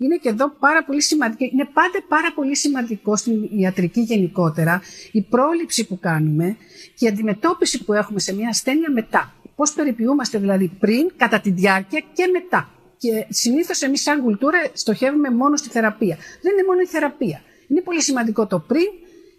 Είναι 0.01 0.17
και 0.17 0.29
εδώ 0.29 0.49
πάρα 0.49 0.83
πολύ 0.83 1.01
σημαντικό. 1.01 1.49
Είναι 1.53 1.65
πάντα 1.65 2.03
πάρα 2.07 2.33
πολύ 2.33 2.55
σημαντικό 2.55 3.15
στην 3.15 3.49
ιατρική 3.59 4.01
γενικότερα 4.01 4.81
η 5.11 5.21
πρόληψη 5.21 5.87
που 5.87 5.99
κάνουμε 5.99 6.57
και 6.95 7.05
η 7.05 7.07
αντιμετώπιση 7.07 7.83
που 7.83 7.93
έχουμε 7.93 8.19
σε 8.19 8.33
μια 8.33 8.49
ασθένεια 8.49 8.91
μετά. 8.91 9.33
Πώς 9.55 9.73
περιποιούμαστε 9.73 10.37
δηλαδή 10.37 10.67
πριν, 10.67 11.11
κατά 11.17 11.39
τη 11.39 11.49
διάρκεια 11.49 12.01
και 12.13 12.27
μετά. 12.27 12.69
Και 12.97 13.25
συνήθως 13.29 13.81
εμείς, 13.81 14.01
σαν 14.01 14.21
κουλτούρα, 14.21 14.57
στοχεύουμε 14.73 15.29
μόνο 15.29 15.57
στη 15.57 15.69
θεραπεία. 15.69 16.17
Δεν 16.41 16.53
είναι 16.53 16.63
μόνο 16.67 16.81
η 16.81 16.85
θεραπεία. 16.85 17.41
Είναι 17.67 17.81
πολύ 17.81 18.01
σημαντικό 18.01 18.47
το 18.47 18.59
πριν 18.59 18.87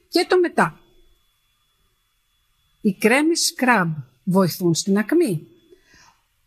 και 0.09 0.27
το 0.29 0.39
μετά. 0.39 0.81
Οι 2.81 2.95
κρέμες 2.95 3.55
scrub 3.57 3.89
βοηθούν 4.25 4.75
στην 4.75 4.99
ακμή. 4.99 5.47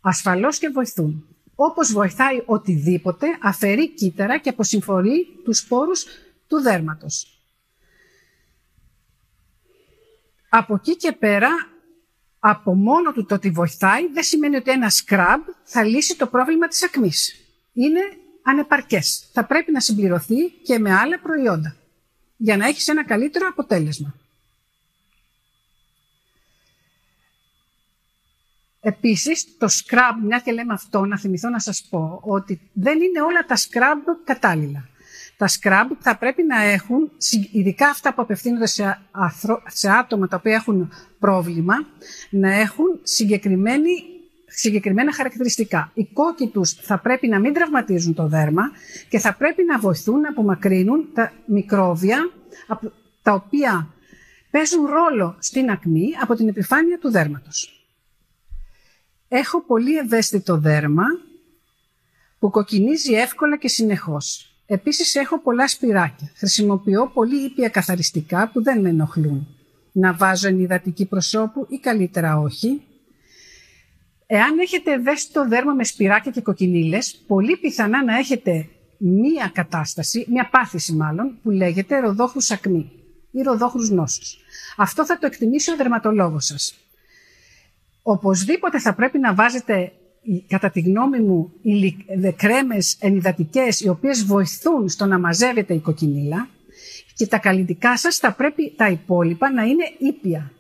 Ασφαλώς 0.01 0.58
και 0.58 0.69
βοηθούν. 0.69 1.35
Όπως 1.56 1.91
βοηθάει 1.91 2.41
οτιδήποτε, 2.46 3.28
αφαιρεί 3.41 3.89
κύτταρα 3.89 4.38
και 4.38 4.50
αποσυμφορεί 4.50 5.28
τους 5.44 5.58
σπόρους 5.58 6.06
του 6.48 6.62
δέρματος. 6.62 7.39
Από 10.50 10.76
εκεί 10.76 10.96
και 10.96 11.12
πέρα 11.12 11.50
από 12.39 12.76
μόνο 12.76 13.12
του 13.12 13.26
το 13.26 13.36
ότι 13.36 13.50
βοηθάει 13.50 14.08
δεν 14.08 14.24
σημαίνει 14.24 14.56
ότι 14.56 14.72
ένα 14.72 14.89
σκραμπ 14.89 15.41
θα 15.63 15.84
λύσει 15.84 16.18
το 16.18 16.28
πρόβλημα 16.28 16.68
της 16.68 16.84
ακμής. 16.84 17.36
Είναι 17.74 18.02
ανεπαρκές. 18.41 19.30
Θα 19.34 19.46
πρέπει 19.46 19.72
να 19.72 19.80
συμπληρωθεί 19.80 20.50
και 20.50 20.80
με 20.80 20.94
άλλα 20.94 21.20
προϊόντα 21.20 21.76
για 22.38 22.58
να 22.58 22.68
έχεις 22.68 22.88
ένα 22.88 23.06
καλύτερο 23.06 23.48
αποτέλεσμα. 23.48 24.15
Επίσης, 28.88 29.58
το 29.58 29.67
scrub, 29.69 30.26
μια 30.26 30.39
και 30.39 30.52
λέμε 30.52 30.74
αυτό, 30.74 31.06
να 31.06 31.19
θυμηθώ 31.19 31.50
να 31.50 31.60
σας 31.60 31.88
πω 31.89 32.19
ότι 32.24 32.62
δεν 32.74 33.02
είναι 33.02 33.21
όλα 33.21 33.45
τα 33.48 33.56
scrub 33.56 34.17
κατάλληλα. 34.24 34.89
Τα 35.38 35.48
σκράμπ 35.48 35.91
θα 36.00 36.17
πρέπει 36.17 36.43
να 36.43 36.62
έχουν, 36.62 37.12
ειδικά 37.52 37.88
αυτά 37.88 38.13
που 38.13 38.21
απευθύνονται 38.21 38.65
σε, 38.65 39.00
σε 39.67 39.89
άτομα 39.89 40.28
τα 40.28 40.36
οποία 40.36 40.56
έχουν 40.56 40.91
πρόβλημα, 41.19 41.74
να 42.30 42.54
έχουν 42.54 43.00
συγκεκριμένη 43.04 43.89
συγκεκριμένα 44.45 45.13
χαρακτηριστικά. 45.13 45.91
Οι 45.93 46.06
κόκκι 46.13 46.48
τους 46.48 46.71
θα 46.71 47.00
πρέπει 47.00 47.28
να 47.28 47.39
μην 47.39 47.54
τραυματίζουν 47.54 48.13
το 48.13 48.28
δέρμα 48.28 48.71
και 49.10 49.19
θα 49.19 49.36
πρέπει 49.36 49.63
να 49.63 49.80
βοηθούν 49.80 50.19
να 50.19 50.30
απομακρύνουν 50.30 51.10
τα 51.13 51.32
μικρόβια 51.45 52.32
τα 53.21 53.34
οποία 53.34 53.89
παίζουν 54.52 54.86
ρόλο 54.86 55.36
στην 55.39 55.69
ακμή 55.69 56.10
από 56.21 56.36
την 56.36 56.48
επιφάνεια 56.48 57.00
του 57.00 57.12
δέρματος. 57.12 57.85
Έχω 59.38 59.62
πολύ 59.62 59.98
ευαίσθητο 59.98 60.58
δέρμα 60.58 61.04
που 62.39 62.50
κοκκινίζει 62.50 63.13
εύκολα 63.13 63.58
και 63.58 63.67
συνεχώς. 63.67 64.56
Επίσης 64.65 65.15
έχω 65.15 65.39
πολλά 65.39 65.67
σπυράκια. 65.67 66.32
Χρησιμοποιώ 66.36 67.12
πολύ 67.13 67.45
ήπια 67.45 67.69
καθαριστικά 67.69 68.50
που 68.54 68.63
δεν 68.63 68.82
με 68.82 68.89
ενοχλούν. 68.89 69.48
Να 69.91 70.13
βάζω 70.13 70.48
ενυδατική 70.48 71.06
προσώπου 71.06 71.65
ή 71.69 71.78
καλύτερα 71.78 72.39
όχι. 72.39 72.82
Εάν 74.26 74.60
έχετε 74.60 74.93
ευαίσθητο 74.93 75.48
δέρμα 75.48 75.74
με 75.74 75.84
σπυράκια 75.84 76.32
και 76.32 76.41
κοκκινίλες, 76.41 77.24
πολύ 77.28 77.58
πιθανά 77.58 78.04
να 78.04 78.17
έχετε 78.17 78.67
μία 78.98 79.52
κατάσταση, 79.54 80.26
μία 80.30 80.50
πάθηση 80.50 80.93
μάλλον, 80.93 81.38
που 81.43 81.50
λέγεται 81.50 82.00
ροδόχρους 82.00 82.52
ακμή 82.52 82.91
ή 83.32 83.41
ροδόχρους 83.41 83.89
νόσους. 83.89 84.38
Αυτό 84.78 85.06
θα 85.06 85.17
το 85.17 85.26
εκτιμήσει 85.26 85.71
ο 85.71 85.76
δερματολόγος 85.76 86.45
σας. 86.45 86.85
Οπωσδήποτε 88.08 88.80
θα 88.80 88.94
πρέπει 88.94 89.20
να 89.20 89.34
βάζετε, 89.34 89.91
κατά 90.48 90.70
τη 90.70 90.80
γνώμη 90.80 91.20
μου, 91.20 91.52
κρέμες 92.36 92.98
ενυδατικές 93.00 93.80
οι 93.80 93.88
οποίες 93.88 94.26
βοηθούν 94.26 94.89
στο 94.89 95.06
να 95.06 95.20
μαζεύεται 95.20 95.74
η 95.74 95.80
κοκκινίλα 95.80 96.48
και 97.15 97.28
τα 97.28 97.38
καλλιτικά 97.38 97.98
σας 97.98 98.18
θα 98.18 98.34
πρέπει 98.34 98.74
τα 98.78 98.89
υπόλοιπα 98.89 99.52
να 99.52 99.63
είναι 99.63 99.84
ήπια. 99.98 100.52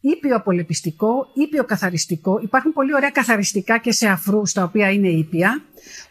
Ήπιο 0.00 0.36
απολεπιστικό, 0.36 1.26
ήπιο 1.34 1.64
καθαριστικό. 1.64 2.38
Υπάρχουν 2.42 2.72
πολύ 2.72 2.94
ωραία 2.94 3.10
καθαριστικά 3.10 3.78
και 3.78 3.92
σε 3.92 4.08
αφρούς 4.08 4.52
τα 4.52 4.62
οποία 4.62 4.90
είναι 4.90 5.08
ήπια, 5.08 5.62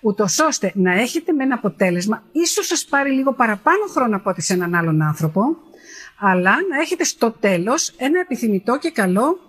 ούτως 0.02 0.40
ώστε 0.40 0.72
να 0.76 0.94
έχετε 0.94 1.34
με 1.34 1.44
ένα 1.44 1.56
αποτέλεσμα, 1.56 2.24
ίσως 2.32 2.68
σας 2.68 2.86
πάρει 2.86 3.12
λίγο 3.12 3.34
παραπάνω 3.34 3.86
χρόνο 3.90 4.16
από 4.16 4.30
ό,τι 4.30 4.42
σε 4.42 4.54
έναν 4.54 4.76
άλλον 4.76 5.02
άνθρωπο, 5.02 5.42
αλλά 6.20 6.52
να 6.70 6.82
έχετε 6.82 7.04
στο 7.04 7.32
τέλος 7.32 7.94
ένα 7.98 8.20
επιθυμητό 8.20 8.78
και 8.78 8.92
καλό 8.92 9.47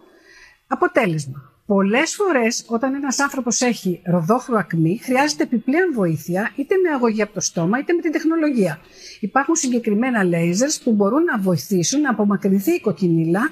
αποτέλεσμα. 0.68 1.52
Πολλές 1.66 2.14
φορές 2.14 2.64
όταν 2.68 2.94
ένας 2.94 3.18
άνθρωπος 3.18 3.60
έχει 3.60 4.02
ροδόχρο 4.04 4.58
ακμή 4.58 5.00
χρειάζεται 5.02 5.42
επιπλέον 5.42 5.92
βοήθεια 5.94 6.52
είτε 6.56 6.74
με 6.76 6.88
αγωγή 6.94 7.22
από 7.22 7.34
το 7.34 7.40
στόμα 7.40 7.78
είτε 7.78 7.92
με 7.92 8.00
την 8.00 8.12
τεχνολογία. 8.12 8.80
Υπάρχουν 9.20 9.54
συγκεκριμένα 9.54 10.22
lasers 10.24 10.80
που 10.84 10.92
μπορούν 10.92 11.24
να 11.24 11.38
βοηθήσουν 11.38 12.00
να 12.00 12.10
απομακρυνθεί 12.10 12.72
η 12.72 12.80
κοκκινίλα 12.80 13.50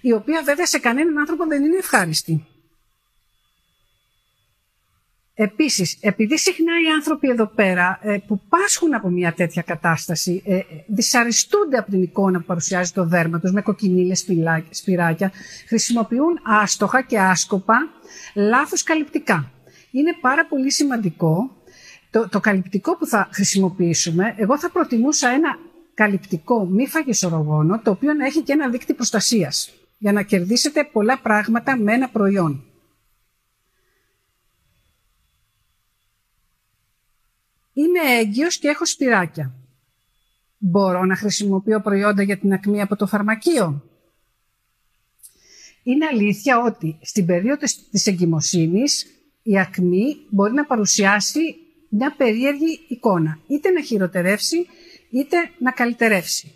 η 0.00 0.12
οποία 0.12 0.42
βέβαια 0.44 0.66
σε 0.66 0.78
κανέναν 0.78 1.18
άνθρωπο 1.18 1.46
δεν 1.46 1.64
είναι 1.64 1.76
ευχάριστη. 1.76 2.46
Επίσης, 5.34 5.98
επειδή 6.00 6.38
συχνά 6.38 6.72
οι 6.86 6.90
άνθρωποι 6.90 7.28
εδώ 7.28 7.46
πέρα 7.46 7.98
ε, 8.02 8.18
που 8.26 8.40
πάσχουν 8.48 8.94
από 8.94 9.08
μια 9.08 9.32
τέτοια 9.32 9.62
κατάσταση 9.62 10.42
ε, 10.46 10.58
δυσαρεστούνται 10.86 11.76
από 11.76 11.90
την 11.90 12.02
εικόνα 12.02 12.38
που 12.38 12.44
παρουσιάζει 12.44 12.92
το 12.92 13.04
δέρμα 13.04 13.40
τους 13.40 13.52
με 13.52 13.62
κοκκινίλες 13.62 14.26
σπυράκια, 14.70 15.32
χρησιμοποιούν 15.68 16.40
άστοχα 16.42 17.02
και 17.02 17.18
άσκοπα 17.18 17.76
λάθος 18.34 18.82
καλυπτικά. 18.82 19.52
Είναι 19.90 20.16
πάρα 20.20 20.46
πολύ 20.46 20.72
σημαντικό 20.72 21.56
το, 22.10 22.28
το 22.28 22.40
καλυπτικό 22.40 22.96
που 22.96 23.06
θα 23.06 23.28
χρησιμοποιήσουμε. 23.32 24.34
Εγώ 24.36 24.58
θα 24.58 24.70
προτιμούσα 24.70 25.28
ένα 25.28 25.58
καλυπτικό 25.94 26.64
μη 26.64 26.86
φαγισορογόνο, 26.86 27.80
το 27.80 27.90
οποίο 27.90 28.14
να 28.14 28.26
έχει 28.26 28.42
και 28.42 28.52
ένα 28.52 28.68
δίκτυο 28.68 28.94
προστασίας, 28.94 29.72
για 29.98 30.12
να 30.12 30.22
κερδίσετε 30.22 30.88
πολλά 30.92 31.18
πράγματα 31.18 31.76
με 31.76 31.92
ένα 31.92 32.08
προϊόν. 32.08 32.71
Είμαι 37.72 38.18
έγκυος 38.18 38.58
και 38.58 38.68
έχω 38.68 38.86
σπυράκια. 38.86 39.54
Μπορώ 40.58 41.04
να 41.04 41.16
χρησιμοποιώ 41.16 41.80
προϊόντα 41.80 42.22
για 42.22 42.38
την 42.38 42.52
ακμή 42.52 42.80
από 42.80 42.96
το 42.96 43.06
φαρμακείο; 43.06 43.82
Είναι 45.82 46.06
αλήθεια 46.06 46.58
ότι 46.58 46.98
στην 47.02 47.26
περίοδο 47.26 47.66
της 47.90 48.06
εγκυμοσύνης 48.06 49.06
η 49.42 49.58
ακμή 49.58 50.16
μπορεί 50.30 50.52
να 50.52 50.64
παρουσιάσει 50.64 51.56
μια 51.88 52.14
περίεργη 52.16 52.80
εικόνα. 52.88 53.38
Είτε 53.46 53.70
να 53.70 53.82
χειροτερεύσει 53.82 54.66
είτε 55.10 55.36
να 55.58 55.70
καλυτερεύσει. 55.70 56.54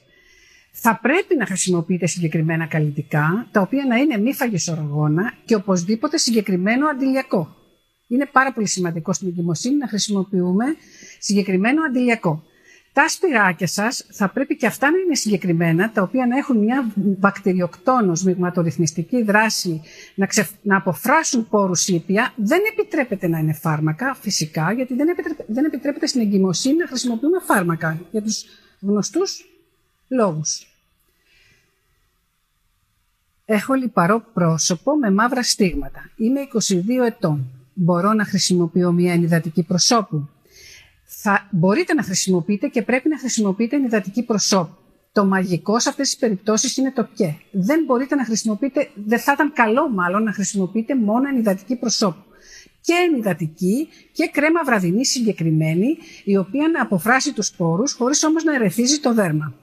Θα 0.72 0.98
πρέπει 1.02 1.36
να 1.36 1.46
χρησιμοποιείτε 1.46 2.06
συγκεκριμένα 2.06 2.66
καλλιτικά, 2.66 3.48
τα 3.52 3.60
οποία 3.60 3.86
να 3.86 3.96
είναι 3.96 4.18
μη 4.18 4.32
φαγισοργόνα 4.32 5.34
και 5.44 5.54
οπωσδήποτε 5.54 6.18
συγκεκριμένο 6.18 6.86
αντιλιακό. 6.86 7.55
Είναι 8.08 8.26
πάρα 8.32 8.52
πολύ 8.52 8.68
σημαντικό 8.68 9.12
στην 9.12 9.28
εγκυμοσύνη 9.28 9.76
να 9.76 9.88
χρησιμοποιούμε 9.88 10.64
συγκεκριμένο 11.18 11.82
αντιλιακό. 11.82 12.44
Τα 12.96 13.08
σπυράκια 13.08 13.66
σας 13.66 14.06
θα 14.10 14.28
πρέπει 14.28 14.56
και 14.56 14.66
αυτά 14.66 14.90
να 14.90 14.98
είναι 14.98 15.14
συγκεκριμένα, 15.14 15.90
τα 15.90 16.02
οποία 16.02 16.26
να 16.26 16.36
έχουν 16.36 16.58
μια 16.58 16.92
βακτηριοκτόνος 17.18 18.22
μειγματορυθμιστική 18.22 19.22
δράση, 19.22 19.82
να, 20.14 20.28
να 20.62 20.76
αποφράσουν 20.76 21.48
πόρους 21.48 21.88
ήπια. 21.88 22.32
Δεν 22.36 22.60
επιτρέπεται 22.72 23.28
να 23.28 23.38
είναι 23.38 23.52
φάρμακα, 23.52 24.14
φυσικά, 24.14 24.72
γιατί 24.72 24.94
δεν, 24.94 25.08
επιτρέπεται, 25.08 25.52
δεν 25.52 25.64
επιτρέπεται 25.64 26.06
στην 26.06 26.20
εγκυμοσύνη 26.20 26.76
να 26.76 26.86
χρησιμοποιούμε 26.86 27.40
φάρμακα, 27.40 28.00
για 28.10 28.22
τους 28.22 28.44
γνωστούς 28.80 29.44
λόγους. 30.08 30.66
Έχω 33.44 33.74
λιπαρό 33.74 34.24
πρόσωπο 34.32 34.96
με 34.96 35.10
μαύρα 35.10 35.42
στίγματα. 35.42 36.10
Είμαι 36.16 36.40
22 36.40 37.06
ετών 37.06 37.55
μπορώ 37.76 38.12
να 38.12 38.24
χρησιμοποιώ 38.24 38.92
μια 38.92 39.12
ενυδατική 39.12 39.62
προσώπου. 39.62 40.28
Θα, 41.04 41.48
μπορείτε 41.50 41.94
να 41.94 42.02
χρησιμοποιείτε 42.02 42.68
και 42.68 42.82
πρέπει 42.82 43.08
να 43.08 43.18
χρησιμοποιείτε 43.18 43.76
ενυδατική 43.76 44.22
προσώπου. 44.22 44.74
Το 45.12 45.24
μαγικό 45.24 45.80
σε 45.80 45.88
αυτές 45.88 46.08
τις 46.08 46.16
περιπτώσεις 46.18 46.76
είναι 46.76 46.92
το 46.92 47.08
και. 47.14 47.34
Δεν 47.50 47.84
μπορείτε 47.84 48.14
να 48.14 48.24
χρησιμοποιείτε, 48.24 48.90
δεν 48.94 49.18
θα 49.18 49.32
ήταν 49.32 49.52
καλό 49.52 49.90
μάλλον 49.90 50.22
να 50.22 50.32
χρησιμοποιείτε 50.32 50.96
μόνο 50.96 51.28
ενυδατική 51.28 51.76
προσώπου. 51.76 52.22
Και 52.80 52.92
ενυδατική 53.10 53.88
και 54.12 54.30
κρέμα 54.32 54.64
βραδινή 54.64 55.06
συγκεκριμένη, 55.06 55.98
η 56.24 56.36
οποία 56.36 56.68
να 56.68 56.82
αποφράσει 56.82 57.32
τους 57.32 57.46
σπόρους 57.46 57.92
χωρίς 57.92 58.24
όμως 58.24 58.44
να 58.44 58.54
ερεθίζει 58.54 59.00
το 59.00 59.14
δέρμα. 59.14 59.54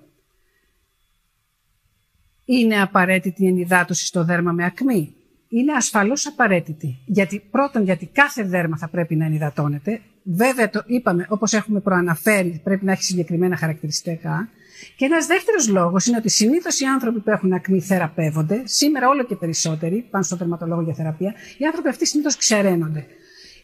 Είναι 2.46 2.82
απαραίτητη 2.82 3.44
η 3.44 3.48
ενυδάτωση 3.48 4.06
στο 4.06 4.24
δέρμα 4.24 4.52
με 4.52 4.66
ακμή 4.66 5.16
είναι 5.54 5.74
ασφαλώς 5.74 6.28
απαραίτητη. 6.28 7.00
Γιατί, 7.06 7.44
πρώτον, 7.52 7.84
γιατί 7.84 8.06
κάθε 8.06 8.44
δέρμα 8.44 8.78
θα 8.78 8.88
πρέπει 8.88 9.16
να 9.16 9.26
ενυδατώνεται. 9.26 10.02
Βέβαια, 10.24 10.70
το 10.70 10.84
είπαμε, 10.86 11.26
όπως 11.30 11.54
έχουμε 11.54 11.80
προαναφέρει, 11.80 12.62
πρέπει 12.64 12.86
να 12.86 12.92
έχει 12.92 13.04
συγκεκριμένα 13.04 13.58
χαρακτηριστικά. 13.58 14.50
Και 14.96 15.06
ένας 15.06 15.26
δεύτερος 15.26 15.68
λόγος 15.68 16.06
είναι 16.06 16.18
ότι 16.18 16.30
συνήθως 16.30 16.80
οι 16.80 16.86
άνθρωποι 16.86 17.20
που 17.20 17.30
έχουν 17.30 17.54
ακμή 17.54 17.82
θεραπεύονται, 17.82 18.62
σήμερα 18.66 19.10
όλο 19.10 19.24
και 19.24 19.36
περισσότεροι, 19.36 20.08
πάνε 20.12 20.24
στο 20.24 20.38
τερματολόγο 20.38 20.82
για 20.82 20.94
θεραπεία, 20.94 21.34
οι 21.58 21.66
άνθρωποι 21.66 21.90
αυτοί 21.90 22.06
συνήθως 22.08 22.36
ξεραίνονται. 22.36 23.06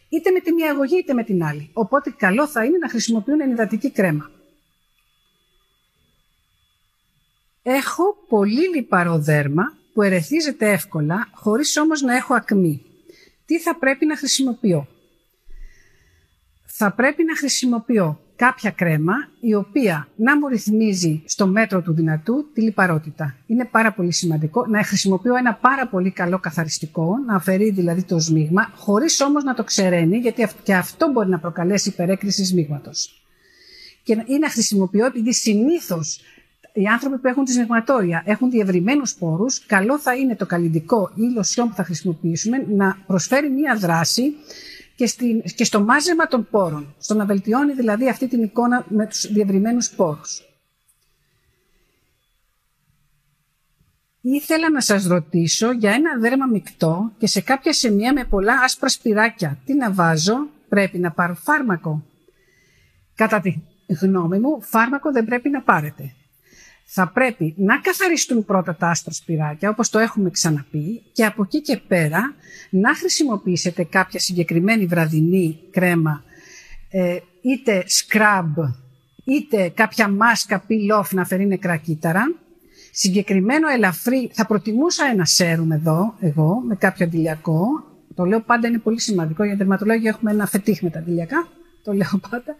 Είτε 0.08 0.30
με 0.30 0.40
τη 0.40 0.52
μία 0.52 0.70
αγωγή 0.70 0.98
είτε 0.98 1.14
με 1.14 1.24
την 1.24 1.44
άλλη. 1.44 1.70
Οπότε 1.72 2.14
καλό 2.16 2.48
θα 2.48 2.64
είναι 2.64 2.78
να 2.78 2.88
χρησιμοποιούν 2.88 3.40
ενυδατική 3.40 3.90
κρέμα. 3.90 4.30
Έχω 7.62 8.04
πολύ 8.28 8.68
λιπαρό 8.74 9.18
δέρμα 9.18 9.78
που 9.92 10.02
ερεθίζεται 10.02 10.70
εύκολα, 10.72 11.28
χωρίς 11.32 11.76
όμως 11.76 12.02
να 12.02 12.16
έχω 12.16 12.34
ακμή. 12.34 12.82
Τι 13.44 13.60
θα 13.60 13.76
πρέπει 13.78 14.06
να 14.06 14.16
χρησιμοποιώ; 14.16 14.88
Θα 16.66 16.92
πρέπει 16.92 17.24
να 17.24 17.36
χρησιμοποιώ 17.36 18.20
κάποια 18.36 18.70
κρέμα 18.70 19.14
η 19.40 19.54
οποία 19.54 20.08
να 20.16 20.38
μου 20.38 20.48
ρυθμίζει 20.48 21.22
στο 21.26 21.46
μέτρο 21.46 21.82
του 21.82 21.92
δυνατού 21.92 22.50
τη 22.52 22.60
λιπαρότητα. 22.60 23.36
Είναι 23.46 23.64
πάρα 23.64 23.92
πολύ 23.92 24.12
σημαντικό 24.12 24.66
να 24.66 24.84
χρησιμοποιώ 24.84 25.36
ένα 25.36 25.54
πάρα 25.54 25.88
πολύ 25.88 26.10
καλό 26.10 26.38
καθαριστικό, 26.38 27.16
να 27.26 27.34
αφαιρεί 27.34 27.70
δηλαδή 27.70 28.02
το 28.02 28.18
σμίγμα, 28.18 28.72
χωρίς 28.74 29.20
όμως 29.20 29.44
να 29.44 29.54
το 29.54 29.64
ξεραίνει, 29.64 30.18
γιατί 30.18 30.48
και 30.62 30.74
αυτό 30.74 31.10
μπορεί 31.10 31.28
να 31.28 31.38
προκαλέσει 31.38 31.88
υπερέκριση 31.88 32.44
σμίγματος. 32.44 33.24
Και 34.02 34.12
ή 34.26 34.38
να 34.38 34.50
χρησιμοποιώ, 34.50 35.06
επειδή 35.06 35.34
συνήθως 35.34 36.20
οι 36.72 36.86
άνθρωποι 36.86 37.18
που 37.18 37.28
έχουν 37.28 37.44
τη 37.44 37.52
σμιγματόρια 37.52 38.22
έχουν 38.26 38.50
διευρυμένους 38.50 39.14
πόρους, 39.14 39.66
καλό 39.66 39.98
θα 39.98 40.14
είναι 40.14 40.36
το 40.36 40.46
καλλιντικό 40.46 41.12
ή 41.14 41.22
λοσιόν 41.34 41.68
που 41.68 41.74
θα 41.74 41.84
χρησιμοποιήσουμε 41.84 42.66
να 42.68 42.96
προσφέρει 43.06 43.50
μία 43.50 43.76
δράση 43.76 44.34
και, 44.96 45.06
στην, 45.06 45.42
και 45.42 45.64
στο 45.64 45.80
μάζεμα 45.80 46.26
των 46.26 46.46
πόρων, 46.50 46.94
στο 46.98 47.14
να 47.14 47.24
βελτιώνει 47.24 47.72
δηλαδή 47.72 48.08
αυτή 48.08 48.28
την 48.28 48.42
εικόνα 48.42 48.84
με 48.88 49.06
τους 49.06 49.32
διευρυμένους 49.32 49.90
πόρους. 49.90 50.44
Ήθελα 54.20 54.70
να 54.70 54.80
σας 54.80 55.06
ρωτήσω 55.06 55.72
για 55.72 55.92
ένα 55.92 56.18
δέρμα 56.18 56.46
μεικτό 56.46 57.12
και 57.18 57.26
σε 57.26 57.40
κάποια 57.40 57.72
σημεία 57.72 58.12
με 58.12 58.24
πολλά 58.24 58.60
άσπρα 58.64 58.88
σπυράκια. 58.88 59.58
Τι 59.64 59.74
να 59.74 59.92
βάζω, 59.92 60.48
πρέπει 60.68 60.98
να 60.98 61.10
πάρω 61.10 61.34
φάρμακο. 61.34 62.04
Κατά 63.14 63.40
τη 63.40 63.54
γνώμη 64.00 64.38
μου, 64.38 64.62
φάρμακο 64.62 65.12
δεν 65.12 65.24
πρέπει 65.24 65.48
να 65.50 65.62
πάρετε. 65.62 66.14
Θα 66.92 67.08
πρέπει 67.08 67.54
να 67.56 67.78
καθαριστούν 67.78 68.44
πρώτα 68.44 68.76
τα 68.76 68.88
άστρα 68.88 69.12
σπυράκια, 69.12 69.70
όπως 69.70 69.88
το 69.88 69.98
έχουμε 69.98 70.30
ξαναπεί, 70.30 71.02
και 71.12 71.24
από 71.24 71.42
εκεί 71.42 71.60
και 71.60 71.80
πέρα 71.88 72.34
να 72.70 72.94
χρησιμοποιήσετε 72.94 73.84
κάποια 73.84 74.20
συγκεκριμένη 74.20 74.86
βραδινή 74.86 75.60
κρέμα, 75.70 76.24
ε, 76.90 77.18
είτε 77.40 77.84
scrub, 77.88 78.72
είτε 79.24 79.68
κάποια 79.68 80.08
μάσκα 80.08 80.64
peel-off 80.68 81.08
να 81.10 81.24
φέρει 81.24 81.46
νεκρά 81.46 81.76
κύτταρα, 81.76 82.34
συγκεκριμένο 82.90 83.68
ελαφρύ, 83.68 84.30
θα 84.32 84.46
προτιμούσα 84.46 85.06
ένα 85.12 85.24
σέρουμ 85.24 85.72
εδώ, 85.72 86.14
εγώ, 86.20 86.62
με 86.66 86.74
κάποιο 86.74 87.06
αντιλιακό. 87.06 87.64
Το 88.14 88.24
λέω 88.24 88.40
πάντα 88.40 88.68
είναι 88.68 88.78
πολύ 88.78 89.00
σημαντικό, 89.00 89.44
για 89.44 89.56
τερματολόγια 89.56 90.10
έχουμε 90.10 90.30
ένα 90.30 90.46
φετίχ 90.46 90.82
με 90.82 90.90
τα 90.90 90.98
αντιλιακά, 90.98 91.48
το 91.84 91.92
λέω 91.92 92.20
πάντα. 92.30 92.56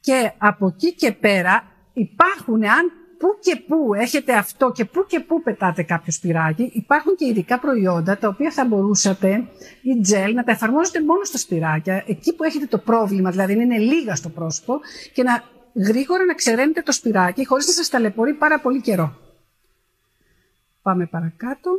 Και 0.00 0.32
από 0.38 0.66
εκεί 0.66 0.94
και 0.94 1.12
πέρα 1.12 1.76
υπάρχουν, 1.98 2.64
αν 2.64 2.92
που 3.18 3.38
και 3.40 3.62
που 3.66 3.94
έχετε 3.94 4.34
αυτό 4.34 4.72
και 4.72 4.84
που 4.84 5.04
και 5.08 5.20
που 5.20 5.42
πετάτε 5.42 5.82
κάποιο 5.82 6.12
σπυράκι, 6.12 6.70
υπάρχουν 6.74 7.16
και 7.16 7.26
ειδικά 7.26 7.58
προϊόντα 7.58 8.18
τα 8.18 8.28
οποία 8.28 8.50
θα 8.50 8.64
μπορούσατε 8.64 9.48
ή 9.82 10.00
τζελ 10.00 10.34
να 10.34 10.44
τα 10.44 10.52
εφαρμόζετε 10.52 11.02
μόνο 11.02 11.24
στα 11.24 11.38
σπυράκια, 11.38 12.04
εκεί 12.06 12.34
που 12.34 12.44
έχετε 12.44 12.66
το 12.66 12.78
πρόβλημα, 12.78 13.30
δηλαδή 13.30 13.52
είναι 13.52 13.78
λίγα 13.78 14.14
στο 14.14 14.28
πρόσωπο 14.28 14.80
και 15.12 15.22
να 15.22 15.42
γρήγορα 15.74 16.24
να 16.24 16.34
ξεραίνετε 16.34 16.82
το 16.82 16.92
σπυράκι 16.92 17.46
χωρίς 17.46 17.66
να 17.66 17.72
σας 17.72 17.88
ταλαιπωρεί 17.88 18.34
πάρα 18.34 18.60
πολύ 18.60 18.80
καιρό. 18.80 19.16
Πάμε 20.82 21.06
παρακάτω. 21.06 21.70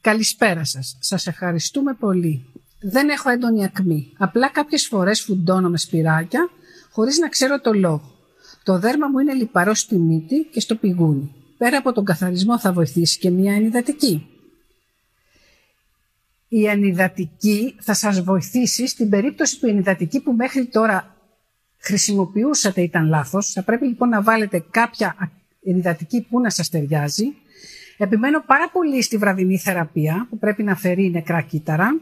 Καλησπέρα 0.00 0.64
σας. 0.64 0.96
Σας 1.00 1.26
ευχαριστούμε 1.26 1.94
πολύ. 1.94 2.44
Δεν 2.80 3.08
έχω 3.08 3.30
έντονη 3.30 3.64
ακμή. 3.64 4.12
Απλά 4.18 4.48
κάποιες 4.48 4.86
φορές 4.86 5.22
φουντώνω 5.22 5.68
με 5.68 5.78
σπυράκια 5.78 6.50
χωρίς 6.96 7.18
να 7.18 7.28
ξέρω 7.28 7.60
το 7.60 7.72
λόγο. 7.72 8.12
Το 8.62 8.78
δέρμα 8.78 9.08
μου 9.08 9.18
είναι 9.18 9.32
λιπαρό 9.32 9.74
στη 9.74 9.96
μύτη 9.98 10.48
και 10.52 10.60
στο 10.60 10.74
πηγούνι. 10.74 11.34
Πέρα 11.58 11.78
από 11.78 11.92
τον 11.92 12.04
καθαρισμό 12.04 12.58
θα 12.58 12.72
βοηθήσει 12.72 13.18
και 13.18 13.30
μια 13.30 13.54
ενυδατική. 13.54 14.26
Η 16.48 16.66
ενυδατική 16.66 17.74
θα 17.80 17.94
σας 17.94 18.20
βοηθήσει 18.22 18.86
στην 18.86 19.08
περίπτωση 19.08 19.58
που 19.58 19.66
η 19.66 19.70
ενυδατική 19.70 20.20
που 20.20 20.32
μέχρι 20.32 20.66
τώρα 20.66 21.16
χρησιμοποιούσατε 21.78 22.80
ήταν 22.82 23.08
λάθος. 23.08 23.52
Θα 23.52 23.62
πρέπει 23.62 23.86
λοιπόν 23.86 24.08
να 24.08 24.22
βάλετε 24.22 24.64
κάποια 24.70 25.32
ενυδατική 25.64 26.26
που 26.30 26.40
να 26.40 26.50
σας 26.50 26.68
ταιριάζει. 26.68 27.34
Επιμένω 27.96 28.42
πάρα 28.46 28.70
πολύ 28.70 29.02
στη 29.02 29.16
βραδινή 29.16 29.58
θεραπεία 29.58 30.26
που 30.30 30.38
πρέπει 30.38 30.62
να 30.62 30.76
φέρει 30.76 31.10
νεκρά 31.10 31.40
κύτταρα 31.40 32.00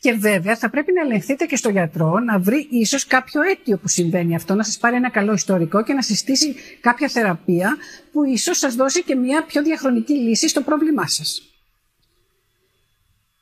και 0.00 0.12
βέβαια 0.12 0.56
θα 0.56 0.70
πρέπει 0.70 0.92
να 0.92 1.00
ελεγχθείτε 1.00 1.44
και 1.44 1.56
στο 1.56 1.68
γιατρό 1.68 2.18
να 2.18 2.38
βρει 2.38 2.66
ίσως 2.70 3.06
κάποιο 3.06 3.42
αίτιο 3.42 3.78
που 3.78 3.88
συμβαίνει 3.88 4.34
αυτό, 4.34 4.54
να 4.54 4.62
σας 4.62 4.78
πάρει 4.78 4.96
ένα 4.96 5.10
καλό 5.10 5.32
ιστορικό 5.32 5.82
και 5.82 5.92
να 5.92 6.02
συστήσει 6.02 6.54
κάποια 6.80 7.08
θεραπεία 7.08 7.76
που 8.12 8.24
ίσως 8.24 8.58
σας 8.58 8.74
δώσει 8.74 9.02
και 9.02 9.14
μια 9.14 9.44
πιο 9.44 9.62
διαχρονική 9.62 10.12
λύση 10.12 10.48
στο 10.48 10.60
πρόβλημά 10.60 11.06
σας. 11.06 11.42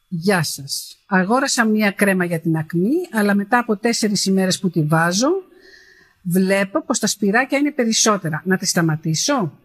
Γεια 0.09 0.42
σας. 0.42 0.98
Αγόρασα 1.07 1.64
μια 1.64 1.90
κρέμα 1.90 2.24
για 2.24 2.40
την 2.40 2.57
ακμή, 2.57 2.94
αλλά 3.12 3.35
μετά 3.35 3.59
από 3.59 3.76
τέσσερις 3.76 4.24
ημέρες 4.24 4.59
που 4.59 4.70
τη 4.70 4.83
βάζω, 4.83 5.28
βλέπω 6.22 6.85
πως 6.85 6.98
τα 6.98 7.07
σπυράκια 7.07 7.59
είναι 7.59 7.72
περισσότερα. 7.72 8.42
Να 8.44 8.57
τη 8.57 8.66
σταματήσω; 8.66 9.59